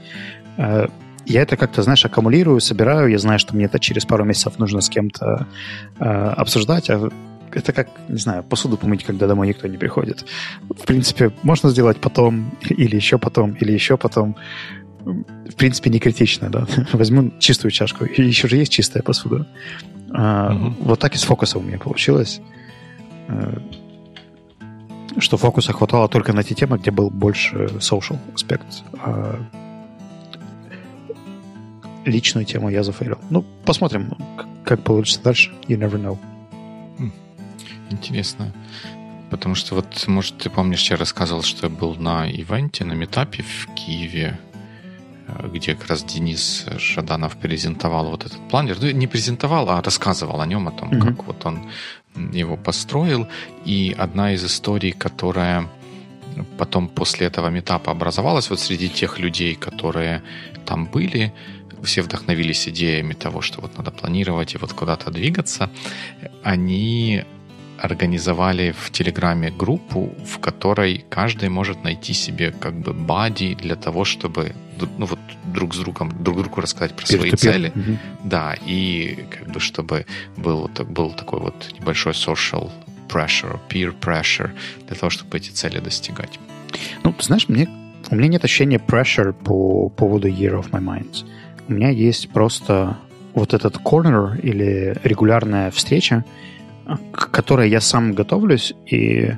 [0.58, 0.88] э,
[1.26, 3.10] я это как-то, знаешь, аккумулирую, собираю.
[3.10, 5.48] Я знаю, что мне это через пару месяцев нужно с кем-то
[6.00, 6.90] э, обсуждать.
[6.90, 7.10] А
[7.52, 10.26] это как, не знаю, посуду помыть, когда домой никто не приходит.
[10.70, 14.36] В принципе, можно сделать потом, или еще потом, или еще потом.
[15.06, 16.66] В принципе, не критично, да.
[16.94, 18.06] Возьму чистую чашку.
[18.06, 19.48] И еще же есть чистая посуда.
[20.12, 20.76] А, угу.
[20.80, 22.42] Вот так и с фокусом у меня получилось.
[23.28, 23.58] Э,
[25.20, 28.84] что фокуса хватало только на те темы, где был больше social аспект.
[29.00, 29.40] А
[32.06, 33.20] личную тему я зафейлил.
[33.30, 34.14] Ну, посмотрим,
[34.66, 35.52] как получится дальше.
[35.68, 36.18] You never know.
[36.98, 37.12] Хм,
[37.90, 38.54] интересно.
[39.30, 43.44] Потому что вот, может, ты помнишь, я рассказывал, что я был на ивенте, на метапе
[43.44, 44.40] в Киеве,
[45.28, 48.78] э, где как раз Денис Шаданов презентовал вот этот планер.
[48.80, 51.02] Ну, не презентовал, а рассказывал о нем, о том, mm-hmm.
[51.02, 51.68] как вот он
[52.32, 53.28] его построил.
[53.66, 55.68] И одна из историй, которая
[56.58, 60.22] потом после этого метапа образовалась вот среди тех людей, которые
[60.66, 61.34] там были,
[61.84, 65.70] все вдохновились идеями того, что вот надо планировать и вот куда-то двигаться,
[66.44, 67.24] они
[67.78, 74.06] организовали в Телеграме группу, в которой каждый может найти себе как бы бади для того,
[74.06, 74.54] чтобы
[74.98, 77.98] ну вот друг с другом друг другу рассказать про свои цели, угу.
[78.24, 80.06] да, и как бы чтобы
[80.38, 82.72] был был такой вот небольшой social
[83.10, 84.52] pressure, peer pressure
[84.88, 86.40] для того, чтобы эти цели достигать.
[87.04, 87.68] Ну, знаешь, мне
[88.10, 91.26] у меня нет ощущения pressure по поводу Year of My Mind.
[91.68, 92.98] У меня есть просто
[93.34, 96.24] вот этот corner или регулярная встреча,
[97.12, 99.32] к которой я сам готовлюсь, и,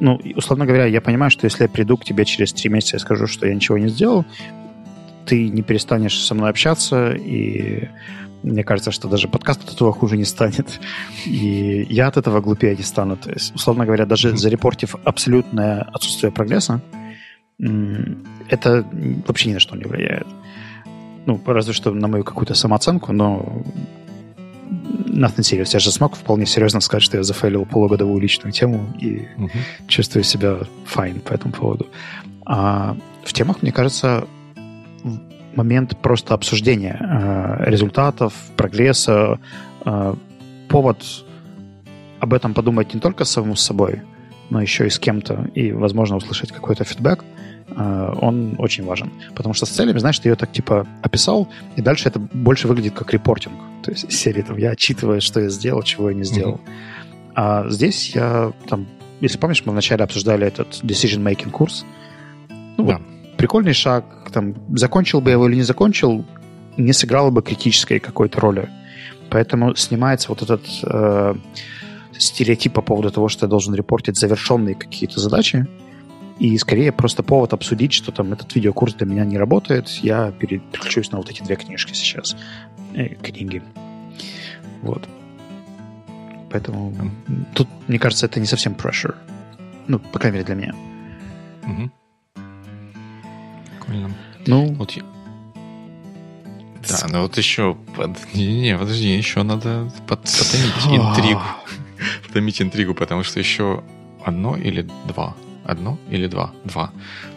[0.00, 3.00] ну, условно говоря, я понимаю, что если я приду к тебе через три месяца и
[3.00, 4.24] скажу, что я ничего не сделал,
[5.24, 7.88] ты не перестанешь со мной общаться, и
[8.42, 10.80] мне кажется, что даже подкаст от этого хуже не станет.
[11.26, 13.16] И я от этого глупее не стану.
[13.16, 16.80] То есть, условно говоря, даже зарепортив абсолютное отсутствие прогресса,
[17.58, 18.86] это
[19.26, 20.26] вообще ни на что не влияет.
[21.28, 23.62] Ну, разве что на мою какую-то самооценку, но
[25.06, 25.74] nothing serious.
[25.74, 29.50] Я же смог вполне серьезно сказать, что я зафейлил полугодовую личную тему и uh-huh.
[29.88, 31.86] чувствую себя fine по этому поводу.
[32.46, 34.26] А в темах, мне кажется,
[35.54, 39.38] момент просто обсуждения э, результатов, прогресса,
[39.84, 40.14] э,
[40.70, 41.04] повод
[42.20, 44.00] об этом подумать не только самому с собой,
[44.48, 47.37] но еще и с кем-то, и, возможно, услышать какой-то фидбэк, э,
[47.76, 49.10] он очень важен.
[49.34, 52.94] Потому что с целями, знаешь, ты ее так типа описал, и дальше это больше выглядит
[52.94, 53.54] как репортинг.
[53.82, 56.54] То есть серии там я отчитываю, что я сделал, чего я не сделал.
[56.54, 57.32] Mm-hmm.
[57.34, 58.86] А здесь я там,
[59.20, 61.84] если помнишь, мы вначале обсуждали этот decision-making курс.
[62.48, 62.98] Ну, да.
[62.98, 64.04] вот, прикольный шаг.
[64.32, 66.24] Там, закончил бы я его или не закончил,
[66.76, 68.68] не сыграло бы критической какой-то роли.
[69.30, 71.34] Поэтому снимается вот этот э,
[72.18, 75.66] стереотип по поводу того, что я должен репортить завершенные какие-то задачи.
[76.38, 79.88] И скорее просто повод обсудить, что там этот видеокурс для меня не работает.
[80.02, 82.36] Я переключусь на вот эти две книжки сейчас.
[82.94, 83.62] Э, книги.
[84.82, 85.08] Вот.
[86.50, 86.94] Поэтому
[87.54, 89.16] тут, мне кажется, это не совсем pressure.
[89.88, 90.74] Ну, по крайней мере, для меня.
[91.66, 91.90] Угу.
[93.80, 94.14] Прикольно.
[94.46, 95.02] Ну, вот я...
[96.88, 97.76] Да, ну вот еще...
[98.32, 100.22] Не, не, подожди, еще надо под...
[100.22, 101.42] потомить интригу.
[102.26, 103.82] потомить интригу, потому что еще
[104.24, 105.34] одно или два?
[105.68, 106.52] Одно или два?
[106.64, 106.90] Два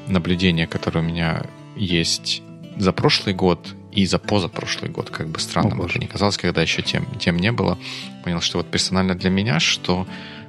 [0.08, 1.44] наблюдения, которые у меня
[1.76, 2.42] есть
[2.78, 6.82] за прошлый год и за позапрошлый год, как бы странно это не казалось, когда еще
[6.82, 7.78] тем, тем не было.
[8.24, 10.08] Понял, что вот персонально для меня, что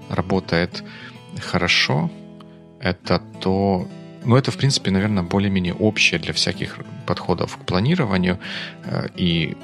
[0.09, 0.85] работает
[1.41, 2.09] хорошо,
[2.81, 3.89] это то,
[4.25, 8.39] ну, это, в принципе, наверное, более-менее общее для всяких подходов к планированию.
[8.85, 9.57] Э, и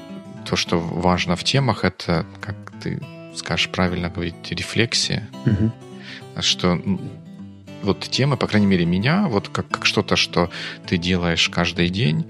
[0.45, 2.99] то, что важно в темах, это, как ты
[3.33, 5.29] скажешь правильно говорить, рефлексия.
[5.45, 5.71] Угу.
[6.41, 6.81] Что
[7.83, 10.49] вот темы, по крайней мере, меня, вот как, как что-то, что
[10.87, 12.25] ты делаешь каждый день,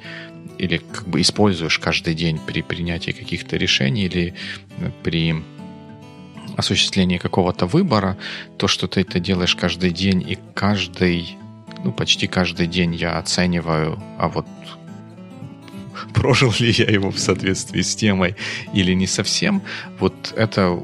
[0.57, 4.33] или как бы используешь каждый день при принятии каких-то решений или
[4.79, 5.35] э, при
[6.57, 8.17] осуществлении какого-то выбора,
[8.57, 11.37] то, что ты это делаешь каждый день и каждый,
[11.83, 14.45] ну, почти каждый день я оцениваю, а вот
[16.13, 18.35] прожил ли я его в соответствии с темой
[18.73, 19.61] или не совсем,
[19.99, 20.77] вот это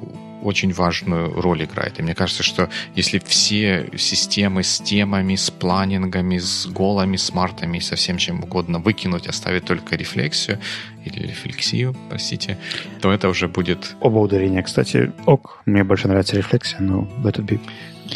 [0.46, 2.00] очень важную роль играет.
[2.00, 7.80] И мне кажется, что если все системы с темами, с планингами, с голами, с мартами,
[7.80, 10.60] со всем чем угодно выкинуть, оставить только рефлексию
[11.06, 12.58] или рефлексию, простите,
[13.02, 13.96] то это уже будет...
[14.02, 15.62] Оба ударения, кстати, ок.
[15.66, 17.60] Мне больше нравится рефлексия, но let it be.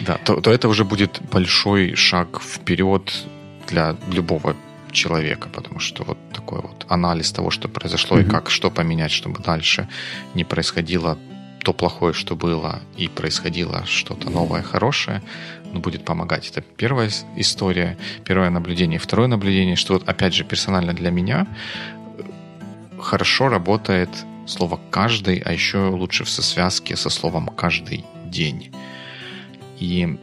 [0.05, 3.11] Да, то, то это уже будет большой шаг вперед
[3.67, 4.55] для любого
[4.91, 8.27] человека, потому что вот такой вот анализ того, что произошло mm-hmm.
[8.27, 9.87] и как, что поменять, чтобы дальше
[10.33, 11.17] не происходило
[11.63, 15.21] то плохое, что было, и происходило что-то новое, хорошее,
[15.73, 16.49] ну, будет помогать.
[16.49, 18.99] Это первая история, первое наблюдение.
[18.99, 21.47] Второе наблюдение, что вот, опять же, персонально для меня
[22.17, 22.23] э,
[22.99, 24.09] хорошо работает
[24.47, 28.71] слово «каждый», а еще лучше в связке со словом «каждый день».
[29.79, 30.17] И,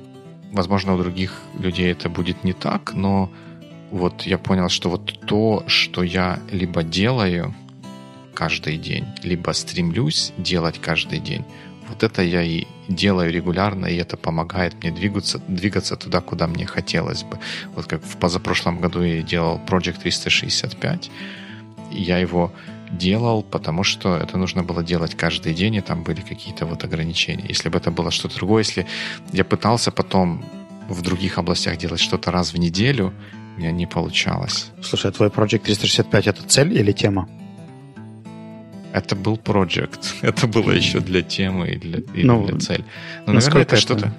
[0.53, 3.31] возможно, у других людей это будет не так, но
[3.91, 7.55] вот я понял, что вот то, что я либо делаю–
[8.37, 11.45] каждый день, либо стремлюсь делать каждый день,
[11.89, 16.67] вот это я и делаю регулярно, и это помогает мне двигаться, двигаться туда, куда мне
[16.67, 17.39] хотелось бы.
[17.75, 21.11] Вот как в позапрошлом году я делал Project 365,
[21.93, 22.53] я его
[22.91, 27.47] делал, потому что это нужно было делать каждый день, и там были какие-то вот ограничения.
[27.49, 28.87] Если бы это было что-то другое, если
[29.33, 30.45] я пытался потом
[30.89, 33.13] в других областях делать что-то раз в неделю,
[33.57, 34.71] у меня не получалось.
[34.83, 37.29] Слушай, а твой Project 365 это цель или тема?
[38.93, 40.15] Это был проект.
[40.23, 42.85] Это было еще для темы и для, и ну, для цели.
[43.27, 44.13] Но, наверное, это, это что-то...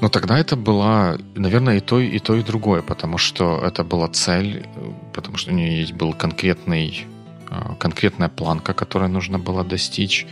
[0.00, 4.08] Но тогда это была, наверное, и то, и то, и другое, потому что это была
[4.08, 4.64] цель,
[5.12, 7.06] потому что у нее есть был конкретный,
[7.50, 10.26] а, конкретная планка, которую нужно было достичь,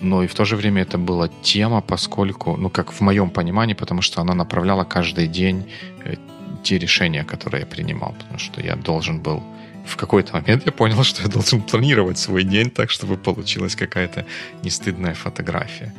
[0.00, 3.74] но и в то же время это была тема, поскольку, ну, как в моем понимании,
[3.74, 5.70] потому что она направляла каждый день
[6.04, 6.16] э,
[6.64, 9.42] те решения, которые я принимал, потому что я должен был
[9.84, 14.24] в какой-то момент я понял, что я должен планировать свой день так, чтобы получилась какая-то
[14.62, 15.94] нестыдная фотография.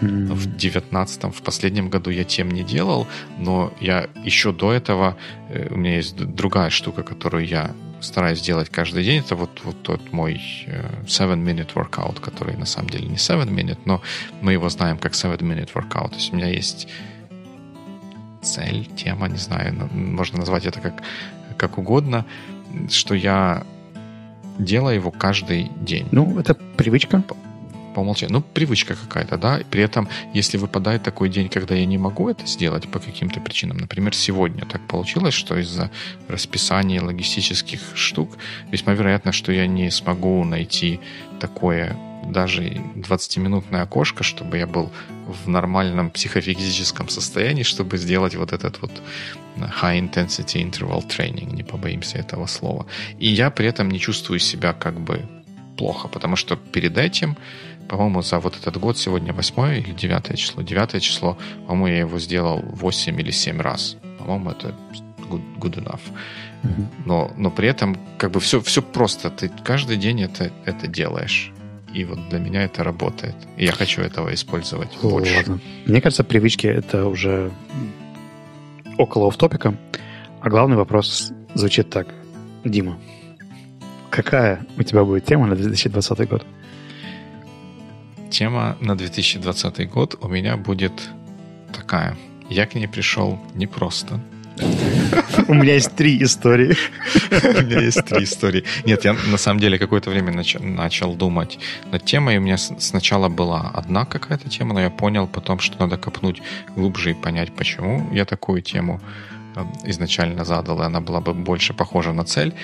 [0.00, 0.34] Mm-hmm.
[0.34, 3.06] В девятнадцатом, в последнем году я тем не делал,
[3.38, 5.16] но я еще до этого,
[5.50, 7.70] э, у меня есть другая штука, которую я
[8.00, 9.20] стараюсь делать каждый день.
[9.20, 10.40] Это вот, вот тот мой
[11.06, 14.02] 7-minute э, workout, который на самом деле не 7-minute, но
[14.40, 16.10] мы его знаем как 7-minute workout.
[16.10, 16.88] То есть у меня есть
[18.42, 21.02] цель, тема, не знаю, можно назвать это как,
[21.56, 22.26] как угодно,
[22.90, 23.64] что я
[24.58, 26.06] делаю его каждый день.
[26.12, 27.22] Ну, это привычка
[27.94, 28.38] по умолчанию.
[28.38, 29.60] Ну, привычка какая-то, да.
[29.70, 33.78] При этом, если выпадает такой день, когда я не могу это сделать по каким-то причинам,
[33.78, 35.90] например, сегодня так получилось, что из-за
[36.28, 38.36] расписания логистических штук
[38.70, 41.00] весьма вероятно, что я не смогу найти
[41.40, 42.62] такое даже
[42.96, 44.90] 20-минутное окошко, чтобы я был
[45.26, 48.90] в нормальном психофизическом состоянии, чтобы сделать вот этот вот
[49.56, 52.86] high intensity interval training, не побоимся этого слова.
[53.18, 55.22] И я при этом не чувствую себя как бы
[55.76, 57.36] плохо, потому что перед этим
[57.88, 60.62] по-моему, за вот этот год сегодня 8 или 9 число.
[60.62, 61.36] 9 число,
[61.66, 63.96] по-моему, я его сделал 8 или 7 раз.
[64.18, 64.74] По-моему, это
[65.30, 66.00] good, good enough.
[66.62, 66.86] Mm-hmm.
[67.04, 69.30] Но, но при этом как бы все, все просто.
[69.30, 71.52] Ты каждый день это, это делаешь.
[71.92, 73.36] И вот для меня это работает.
[73.56, 75.36] И я хочу этого использовать О, больше.
[75.36, 75.60] Ладно.
[75.86, 77.52] Мне кажется, привычки это уже
[78.98, 79.76] около офтопика.
[80.40, 82.08] А главный вопрос звучит так.
[82.64, 82.98] Дима,
[84.10, 86.46] какая у тебя будет тема на 2020 год?
[88.30, 90.92] Тема на 2020 год у меня будет
[91.72, 92.16] такая.
[92.48, 94.20] Я к ней пришел непросто.
[95.48, 96.76] У меня есть три истории.
[97.30, 98.64] У меня есть три истории.
[98.84, 101.58] Нет, я на самом деле какое-то время начал думать
[101.92, 102.38] над темой.
[102.38, 106.42] У меня сначала была одна какая-то тема, но я понял потом, что надо копнуть
[106.76, 109.00] глубже и понять, почему я такую тему
[109.56, 112.54] э, изначально задал, и она была бы больше похожа на цель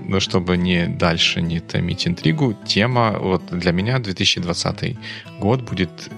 [0.00, 4.96] но чтобы не дальше не томить интригу, тема вот для меня 2020
[5.40, 6.10] год будет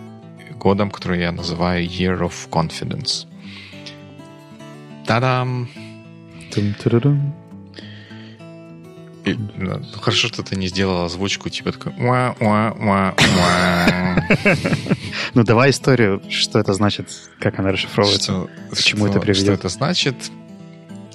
[0.59, 3.28] годом, который я называю Year of Confidence.
[5.09, 5.71] Та-дам!
[9.25, 14.23] Ну, хорошо, что ты не сделал озвучку, типа такой уа уа уа уа
[15.35, 17.09] Ну, давай историю, что это значит,
[17.41, 19.45] как она расшифровывается, к чему это приведет.
[19.45, 20.15] Что это значит?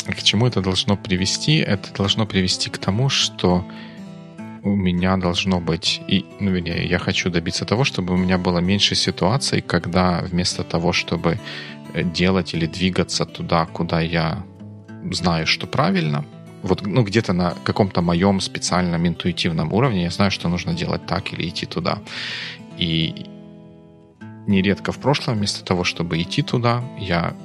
[0.07, 1.57] К чему это должно привести?
[1.57, 3.63] Это должно привести к тому, что
[4.63, 8.59] у меня должно быть, и, ну, вернее, я хочу добиться того, чтобы у меня было
[8.59, 11.37] меньше ситуаций, когда вместо того, чтобы
[11.93, 14.43] делать или двигаться туда, куда я
[15.11, 16.25] знаю, что правильно,
[16.63, 21.33] вот ну, где-то на каком-то моем специальном интуитивном уровне я знаю, что нужно делать так
[21.33, 21.99] или идти туда.
[22.77, 23.25] И
[24.47, 27.35] нередко в прошлом, вместо того, чтобы идти туда, я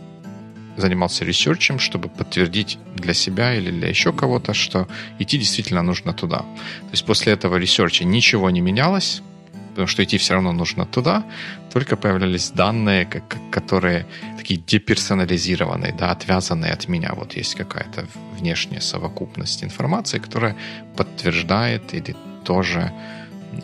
[0.77, 4.87] занимался ресерчем, чтобы подтвердить для себя или для еще кого-то, что
[5.19, 6.39] идти действительно нужно туда.
[6.39, 9.23] То есть после этого ресерча ничего не менялось,
[9.71, 11.25] потому что идти все равно нужно туда,
[11.73, 17.13] только появлялись данные, как, которые такие деперсонализированные, да, отвязанные от меня.
[17.15, 18.07] Вот есть какая-то
[18.39, 20.57] внешняя совокупность информации, которая
[20.97, 22.93] подтверждает или тоже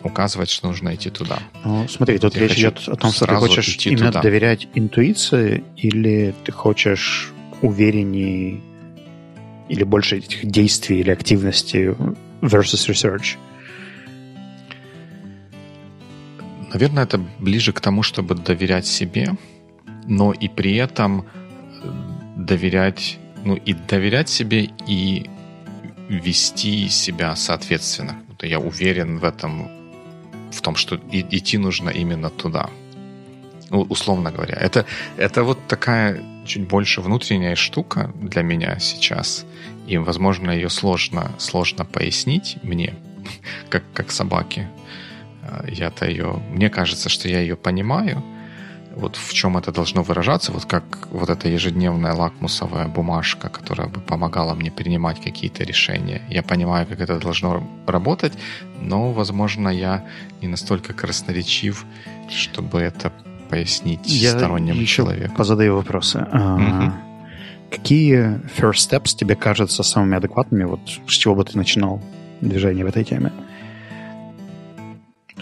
[0.03, 1.39] указывать, что нужно идти туда.
[1.63, 4.21] Ну, смотри, тут Я речь идет о том, что ты хочешь именно туда.
[4.21, 8.61] доверять интуиции, или ты хочешь уверенней
[9.69, 11.95] или больше этих действий или активности
[12.41, 13.37] versus research?
[16.75, 19.37] Наверное, это ближе к тому, чтобы доверять себе,
[20.07, 21.23] но и при этом э,
[22.35, 25.29] доверять, ну и доверять себе и
[26.09, 28.17] вести себя соответственно.
[28.41, 29.69] Я уверен в этом
[30.51, 32.69] в том, что идти нужно именно туда.
[33.69, 34.55] Ну, условно говоря.
[34.55, 39.45] Это, это вот такая чуть больше внутренняя штука для меня сейчас.
[39.87, 42.95] И, возможно, ее сложно, сложно пояснить мне,
[43.69, 44.67] как, как собаке.
[45.67, 46.41] Я-то ее...
[46.51, 48.23] Мне кажется, что я ее понимаю,
[48.95, 53.99] вот в чем это должно выражаться, вот как вот эта ежедневная лакмусовая бумажка, которая бы
[53.99, 56.21] помогала мне принимать какие-то решения.
[56.29, 58.33] Я понимаю, как это должно работать,
[58.81, 60.05] но, возможно, я
[60.41, 61.85] не настолько красноречив,
[62.29, 63.11] чтобы это
[63.49, 65.35] пояснить я стороннему еще человеку.
[65.35, 66.19] позадаю вопросы.
[66.19, 66.93] Угу.
[67.71, 70.63] Какие first steps тебе кажутся самыми адекватными?
[70.63, 72.01] Вот с чего бы ты начинал
[72.41, 73.31] движение в этой теме?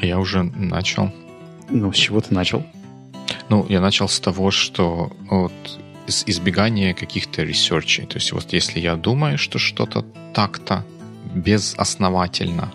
[0.04, 1.12] Я уже начал.
[1.70, 2.64] Ну, с чего ты начал?
[3.49, 5.54] Ну, я начал с того, что вот
[6.08, 8.06] с избегания каких-то ресерчей.
[8.06, 10.86] То есть вот если я думаю, что что-то так-то
[11.34, 12.72] безосновательно,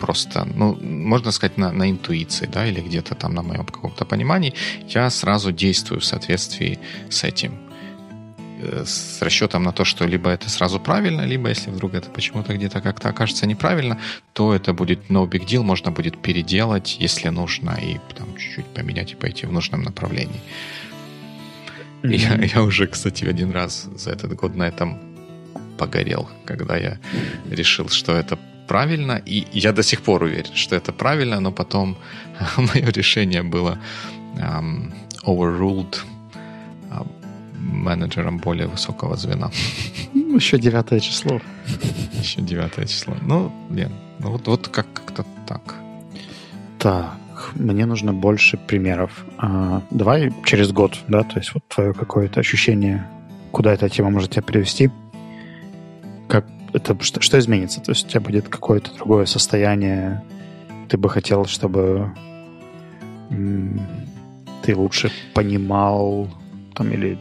[0.00, 4.54] просто, ну, можно сказать, на, на интуиции, да, или где-то там на моем каком-то понимании,
[4.88, 6.78] я сразу действую в соответствии
[7.10, 7.52] с этим.
[8.60, 12.54] Э, с расчетом на то, что либо это сразу правильно, либо если вдруг это почему-то
[12.54, 13.98] где-то как-то окажется неправильно,
[14.32, 19.12] то это будет no big deal, можно будет переделать, если нужно, и там чуть-чуть поменять
[19.12, 20.40] и пойти в нужном направлении.
[22.02, 22.16] Mm-hmm.
[22.16, 24.98] Я, я уже, кстати, один раз за этот год на этом
[25.78, 26.98] погорел, когда я
[27.50, 28.38] решил, что это
[28.68, 31.96] правильно, и я до сих пор уверен, что это правильно, но потом
[32.56, 33.78] мое решение было
[34.36, 34.92] um,
[35.24, 35.96] overruled
[37.64, 39.50] менеджером более высокого звена.
[40.12, 41.40] Ну, еще девятое число.
[42.12, 43.14] Еще девятое число.
[43.22, 43.90] Ну, нет.
[44.20, 45.74] Ну, вот, вот как- как-то так.
[46.78, 47.16] Так,
[47.54, 49.24] мне нужно больше примеров.
[49.38, 53.06] А, давай через год, да, то есть вот твое какое-то ощущение,
[53.52, 54.90] куда эта тема может тебя привести.
[56.28, 57.80] Как это, что, что изменится?
[57.80, 60.22] То есть у тебя будет какое-то другое состояние,
[60.88, 62.12] ты бы хотел, чтобы
[63.30, 63.80] м-
[64.62, 66.28] ты лучше понимал
[66.74, 67.18] там или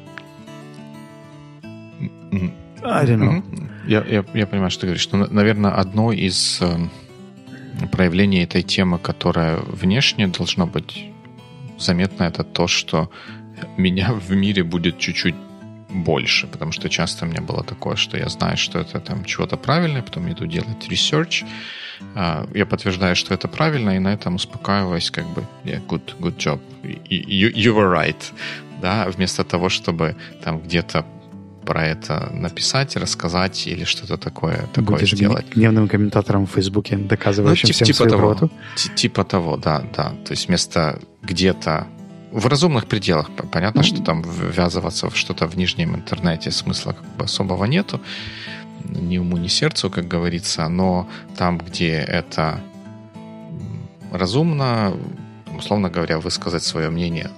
[2.83, 3.43] I don't know.
[3.87, 5.03] Я, я, я понимаю, что ты говоришь.
[5.03, 11.05] Что, наверное, одно из э, проявлений этой темы, которая внешне должно быть
[11.77, 13.09] заметно, это то, что
[13.77, 15.35] меня в мире будет чуть-чуть
[15.89, 19.57] больше, потому что часто у меня было такое, что я знаю, что это там чего-то
[19.57, 21.45] правильное, потом иду делать research,
[22.15, 26.37] а, я подтверждаю, что это правильно, и на этом успокаиваюсь, как бы, yeah, good, good
[26.37, 28.33] job, you, you were right,
[28.81, 31.05] да, вместо того, чтобы там где-то
[31.65, 35.45] про это написать, рассказать или что-то такое, такое Будешь сделать.
[35.55, 38.49] дневным комментатором в Фейсбуке, доказывающим ну, всем типа свою того, правоту?
[38.95, 40.13] Типа того, да, да.
[40.25, 41.87] То есть вместо где-то
[42.31, 43.29] в разумных пределах.
[43.51, 43.83] Понятно, mm-hmm.
[43.83, 48.01] что там ввязываться в что-то в нижнем интернете смысла как бы особого нету.
[48.83, 50.67] Ни уму, ни сердцу, как говорится.
[50.67, 51.07] Но
[51.37, 52.59] там, где это
[54.11, 54.93] разумно,
[55.57, 57.29] условно говоря, высказать свое мнение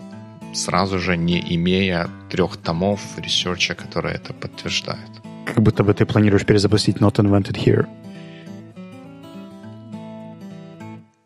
[0.56, 5.12] сразу же не имея трех томов ресерча, которые это подтверждают.
[5.46, 7.86] Как будто бы ты планируешь перезапустить Not Invented Here.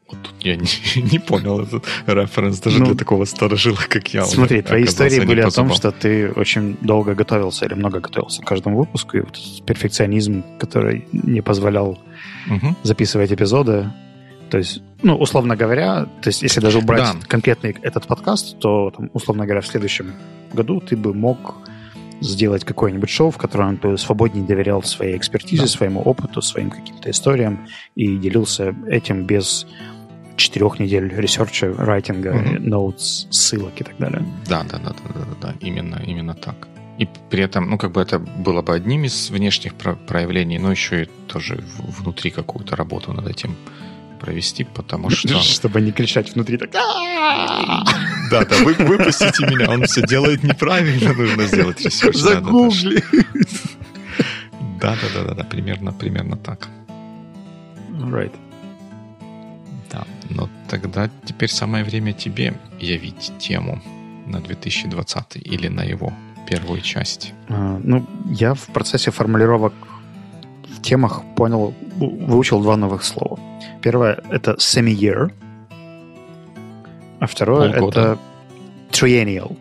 [0.07, 0.67] Вот тут я не,
[1.11, 4.25] не понял этот референс даже ну, для такого старожила, как я.
[4.25, 8.45] Смотри, твои истории были о том, что ты очень долго готовился или много готовился к
[8.45, 11.99] каждому выпуску, и вот перфекционизм, который не позволял
[12.49, 12.75] угу.
[12.83, 13.91] записывать эпизоды,
[14.49, 17.27] то есть, ну, условно говоря, то есть, если даже убрать да.
[17.27, 20.13] конкретный этот подкаст, то, там, условно говоря, в следующем
[20.53, 21.55] году ты бы мог
[22.21, 25.67] сделать какое-нибудь шоу, в котором ты свободнее доверял своей экспертизе, да.
[25.67, 29.65] своему опыту, своим каким-то историям и делился этим без
[30.35, 34.25] четырех недель ресерча, райтинга, notes, ссылок и так далее.
[34.47, 36.67] Да, да, да, да, да, да, именно, именно так.
[36.97, 41.03] И при этом, ну, как бы это было бы одним из внешних проявлений, но еще
[41.03, 43.55] и тоже внутри какую-то работу над этим
[44.19, 45.39] провести, потому что...
[45.41, 46.71] Чтобы не кричать внутри так...
[46.71, 52.15] Да, да, вы, выпустите меня, он все делает неправильно, нужно сделать ресерч.
[52.15, 53.03] Загугли.
[54.79, 56.67] Да, да, да, да, да, примерно, примерно так.
[57.89, 58.33] Right.
[59.91, 63.81] Да, но тогда теперь самое время тебе явить тему
[64.25, 66.13] на 2020 или на его
[66.47, 67.33] первую часть.
[67.49, 69.73] А, ну, я в процессе формулировок
[70.81, 73.39] темах понял, выучил два новых слова.
[73.81, 75.31] Первое— это semi-year,
[77.19, 78.17] а второе это
[78.91, 79.57] triennial.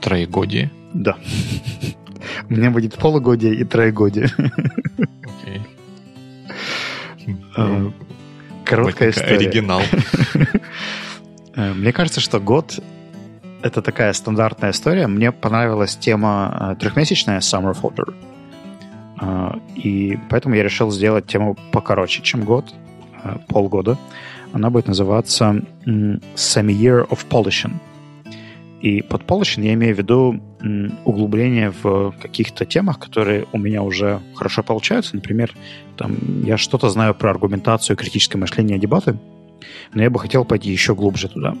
[0.00, 0.70] Троегодие?
[0.94, 1.16] Да.
[2.50, 4.30] У меня будет полугодие и троегодие.
[5.40, 5.62] Окей.
[7.56, 7.92] А,
[8.64, 9.36] короткая история.
[9.36, 9.82] Оригинал.
[11.54, 12.80] Э, мне кажется, что год—
[13.62, 15.06] это такая стандартная история.
[15.06, 18.14] Мне понравилась тема э, трехмесячная Summer Folder.
[19.22, 22.74] А, и поэтому я решил сделать тему покороче, чем год,
[23.22, 23.96] а, полгода.
[24.52, 27.72] Она будет называться Semi Year of Polishing.
[28.80, 30.40] И под polishing я имею в виду
[31.04, 35.14] углубление в каких-то темах, которые у меня уже хорошо получаются.
[35.14, 35.54] Например,
[35.96, 39.16] там, я что-то знаю про аргументацию, критическое мышление, дебаты,
[39.94, 41.54] но я бы хотел пойти еще глубже туда.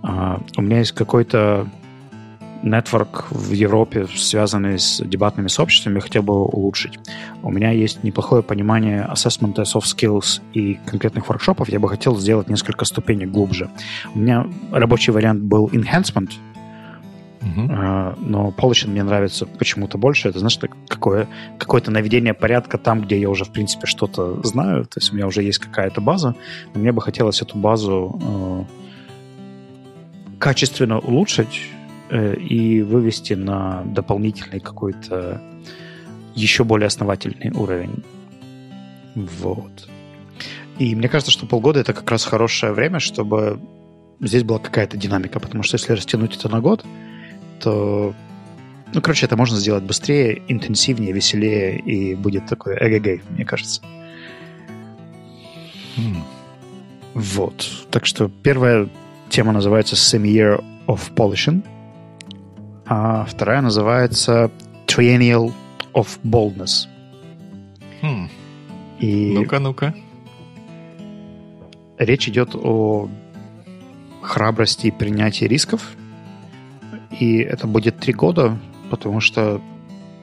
[0.00, 1.66] Uh, у меня есть какой-то
[2.62, 6.98] нетворк в Европе, связанный с дебатными сообществами, хотел бы улучшить.
[7.42, 11.68] У меня есть неплохое понимание ассессмента soft skills и конкретных воркшопов.
[11.68, 13.70] Я бы хотел сделать несколько ступенек глубже.
[14.14, 16.32] У меня рабочий вариант был enhancement,
[17.40, 18.18] Uh-huh.
[18.20, 20.28] Но polishing мне нравится почему-то больше.
[20.28, 21.28] Это, знаешь, какое,
[21.58, 24.84] какое-то наведение порядка там, где я уже, в принципе, что-то знаю.
[24.86, 26.34] То есть у меня уже есть какая-то база.
[26.74, 28.64] Но мне бы хотелось эту базу э,
[30.38, 31.70] качественно улучшить,
[32.10, 35.40] и вывести на дополнительный какой-то
[36.34, 38.02] еще более основательный уровень.
[39.14, 39.88] Вот.
[40.78, 43.60] И мне кажется, что полгода это как раз хорошее время, чтобы
[44.20, 46.84] здесь была какая-то динамика, потому что если растянуть это на год,
[47.60, 48.14] то,
[48.94, 53.82] ну, короче, это можно сделать быстрее, интенсивнее, веселее, и будет такой эгэгэй, мне кажется.
[55.96, 56.22] Mm.
[57.14, 57.68] Вот.
[57.90, 58.88] Так что первая
[59.28, 61.64] тема называется Semi-Year of Polishing–
[62.88, 64.50] а вторая называется
[64.86, 65.52] Triennial
[65.92, 66.88] of Boldness.
[68.00, 68.28] Хм.
[68.98, 69.94] И ну-ка, ну-ка.
[71.98, 73.08] Речь идет о
[74.22, 75.82] храбрости и принятии рисков.
[77.18, 78.58] И это будет три года,
[78.90, 79.60] потому что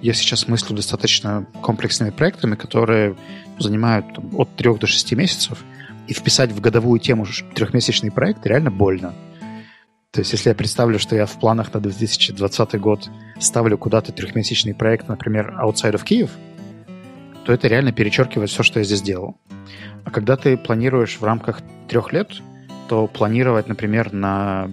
[0.01, 3.15] я сейчас мыслю достаточно комплексными проектами, которые
[3.59, 5.63] занимают там, от трех до шести месяцев.
[6.07, 9.13] И вписать в годовую тему трехмесячный проект реально больно.
[10.15, 14.73] То есть, если я представлю, что я в планах на 2020 год ставлю куда-то трехмесячный
[14.73, 16.29] проект, например, Outside of Kyiv,
[17.43, 19.35] то это реально перечеркивает все, что я здесь делал.
[20.05, 21.59] А когда ты планируешь в рамках
[21.89, 22.29] трех лет,
[22.87, 24.71] то планировать, например, на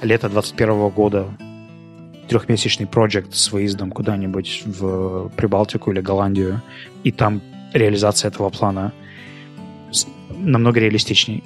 [0.00, 1.26] лето 2021 года
[2.30, 6.62] трехмесячный проект с выездом куда-нибудь в Прибалтику или Голландию,
[7.04, 7.42] и там
[7.74, 8.94] реализация этого плана
[10.30, 11.42] намного реалистичнее.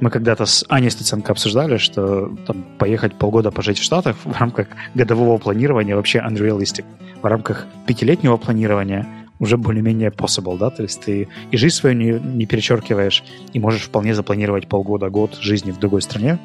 [0.00, 4.68] Мы когда-то с Аней Стеценко обсуждали, что там, поехать полгода пожить в Штатах в рамках
[4.94, 6.84] годового планирования вообще unrealistic.
[7.22, 9.06] В рамках пятилетнего планирования
[9.38, 13.82] уже более-менее possible, да, то есть ты и жизнь свою не, не перечеркиваешь, и можешь
[13.82, 16.38] вполне запланировать полгода-год жизни в другой стране,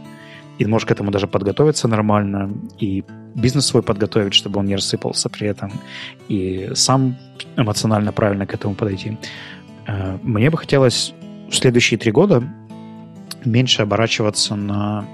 [0.57, 3.03] и можешь к этому даже подготовиться нормально, и
[3.35, 5.71] бизнес свой подготовить, чтобы он не рассыпался при этом,
[6.27, 7.15] и сам
[7.55, 9.17] эмоционально правильно к этому подойти.
[9.87, 11.13] Э, мне бы хотелось
[11.49, 12.43] в следующие три года
[13.45, 15.05] меньше оборачиваться на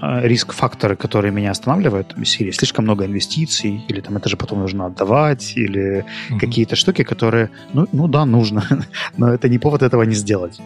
[0.00, 2.50] а, риск-факторы, которые меня останавливают серии.
[2.50, 6.38] Слишком много инвестиций, или там это же потом нужно отдавать, или mm-hmm.
[6.38, 8.64] какие-то штуки, которые, ну, ну да, нужно,
[9.16, 10.60] но это не повод этого не сделать.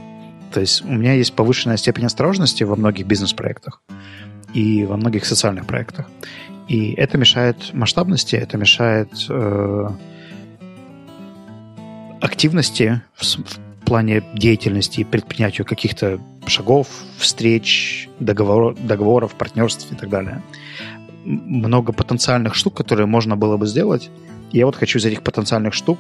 [0.53, 3.81] То есть у меня есть повышенная степень осторожности во многих бизнес-проектах
[4.55, 6.07] и во многих социальных проектах.
[6.67, 9.89] И это мешает масштабности, это мешает э,
[12.21, 20.11] активности в, в плане деятельности и предпринятию каких-то шагов, встреч, договор, договоров, партнерств и так
[20.11, 20.43] далее.
[21.25, 24.11] Много потенциальных штук, которые можно было бы сделать.
[24.53, 25.99] Я вот хочу из этих потенциальных штук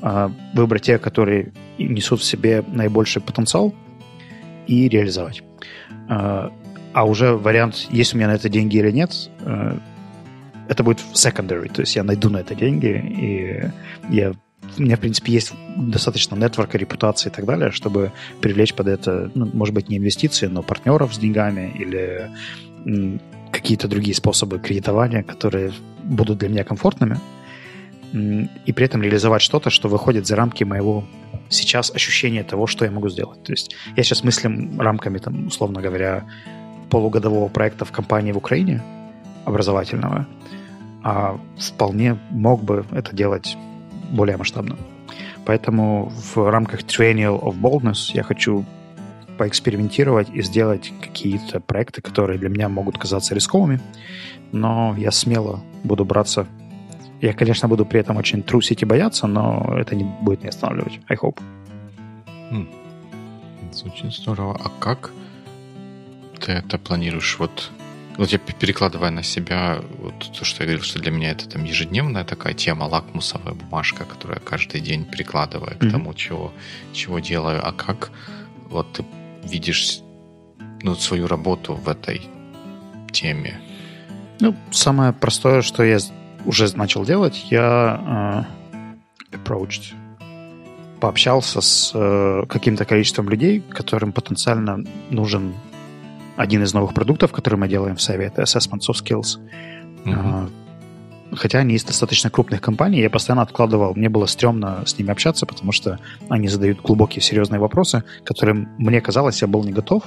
[0.00, 3.74] э, выбрать те, которые несут в себе наибольший потенциал
[4.66, 5.42] и реализовать.
[6.08, 6.50] Э,
[6.92, 9.76] а уже вариант, есть у меня на это деньги или нет, э,
[10.68, 13.70] это будет secondary, то есть я найду на это деньги,
[14.08, 14.32] и я
[14.78, 19.30] у меня, в принципе, есть достаточно нетворка, репутации и так далее, чтобы привлечь под это,
[19.34, 22.30] ну, может быть, не инвестиции, но партнеров с деньгами или
[23.50, 25.72] какие-то другие способы кредитования, которые
[26.02, 27.18] будут для меня комфортными,
[28.12, 31.04] и при этом реализовать что-то, что выходит за рамки моего
[31.48, 33.42] сейчас ощущения того, что я могу сделать.
[33.42, 36.24] То есть я сейчас мыслим рамками, там, условно говоря,
[36.90, 38.82] полугодового проекта в компании в Украине,
[39.44, 40.26] образовательного,
[41.02, 43.56] а вполне мог бы это делать
[44.14, 44.76] более масштабно.
[45.44, 48.64] Поэтому в рамках Triennial of Boldness я хочу
[49.36, 53.80] поэкспериментировать и сделать какие-то проекты, которые для меня могут казаться рисковыми,
[54.52, 56.46] но я смело буду браться.
[57.20, 61.00] Я, конечно, буду при этом очень трусить и бояться, но это не будет меня останавливать.
[61.08, 61.40] I hope.
[62.50, 62.68] Хм.
[63.84, 64.58] Очень здорово.
[64.64, 65.10] А как
[66.40, 67.36] ты это планируешь?
[67.38, 67.70] Вот
[68.16, 71.64] вот я перекладывая на себя вот то, что я говорил, что для меня это там
[71.64, 75.88] ежедневная такая тема, лакмусовая бумажка, которую я каждый день прикладываю mm-hmm.
[75.88, 76.52] к тому, чего,
[76.92, 77.66] чего делаю.
[77.66, 78.10] А как
[78.70, 79.04] вот ты
[79.42, 80.00] видишь
[80.82, 82.22] ну, свою работу в этой
[83.12, 83.60] теме?
[84.40, 85.98] Ну, самое простое, что я
[86.44, 88.46] уже начал делать, я
[89.32, 89.94] э, approached,
[91.00, 95.54] пообщался с э, каким-то количеством людей, которым потенциально нужен
[96.36, 99.38] один из новых продуктов, который мы делаем в Savvy, это Assessment of Skills.
[100.04, 100.50] Uh-huh.
[101.32, 103.94] Хотя они из достаточно крупных компаний, я постоянно откладывал.
[103.94, 109.00] Мне было стрёмно с ними общаться, потому что они задают глубокие, серьезные вопросы, которым мне
[109.00, 110.04] казалось, я был не готов.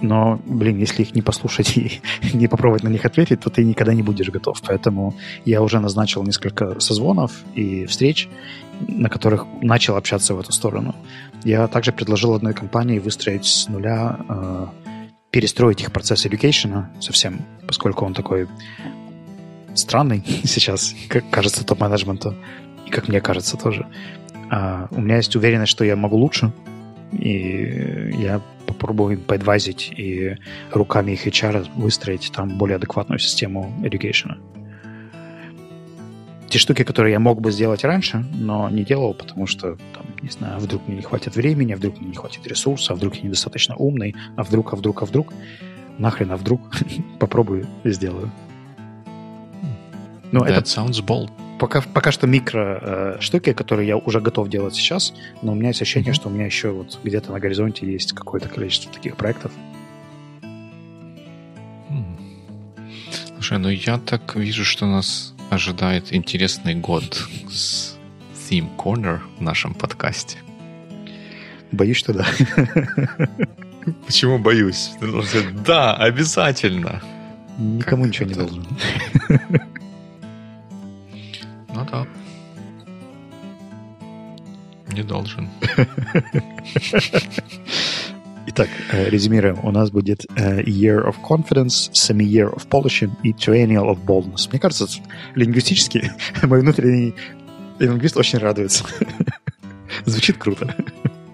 [0.00, 2.00] Но, блин, если их не послушать и
[2.32, 4.62] не попробовать на них ответить, то ты никогда не будешь готов.
[4.66, 5.14] Поэтому
[5.44, 8.28] я уже назначил несколько созвонов и встреч,
[8.80, 10.94] на которых начал общаться в эту сторону.
[11.44, 14.66] Я также предложил одной компании выстроить с нуля, э,
[15.30, 18.48] перестроить их процесс education совсем, поскольку он такой
[19.74, 22.34] странный сейчас, как кажется топ-менеджменту,
[22.86, 23.86] и как мне кажется тоже.
[24.50, 26.52] А у меня есть уверенность, что я могу лучше,
[27.12, 30.36] и я попробую им поадвайзить и
[30.72, 34.38] руками их HR выстроить там более адекватную систему education.
[36.48, 40.30] Те штуки, которые я мог бы сделать раньше, но не делал, потому что, там, не
[40.30, 43.22] знаю, вдруг мне не хватит времени, а вдруг мне не хватит ресурсов, а вдруг я
[43.22, 45.32] недостаточно умный, а вдруг, а вдруг, а вдруг.
[45.98, 46.60] Нахрен, а вдруг
[47.18, 48.30] попробую сделаю.
[50.30, 51.30] Ну, That это sounds bold.
[51.58, 55.68] Пока, пока что микро э, штуки, которые я уже готов делать сейчас, но у меня
[55.68, 56.14] есть ощущение, mm-hmm.
[56.14, 59.50] что у меня еще вот где-то на горизонте есть какое-то количество таких проектов.
[63.34, 67.96] Слушай, ну я так вижу, что нас ожидает интересный год с
[68.34, 70.38] Theme Corner в нашем подкасте.
[71.72, 72.26] Боюсь, что да.
[74.06, 74.90] Почему боюсь?
[75.64, 77.02] Да, обязательно.
[77.58, 78.66] Никому как ничего не должен.
[81.74, 82.06] Ну да.
[84.88, 85.48] Не должен.
[88.50, 89.58] Итак, э, резюмируем.
[89.62, 94.48] У нас будет uh, Year of Confidence, Semi-Year of Polishing и Triennial of Boldness.
[94.50, 94.86] Мне кажется,
[95.34, 97.14] лингвистически мой внутренний
[97.78, 98.86] лингвист очень радуется.
[100.06, 100.74] Звучит круто.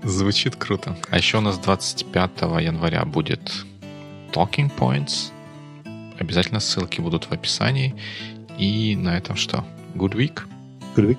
[0.03, 0.97] Звучит круто.
[1.09, 3.65] А еще у нас 25 января будет
[4.33, 5.31] Talking Points.
[6.19, 7.95] Обязательно ссылки будут в описании.
[8.59, 9.65] И на этом что?
[9.95, 10.43] Good week.
[10.97, 11.19] Good week.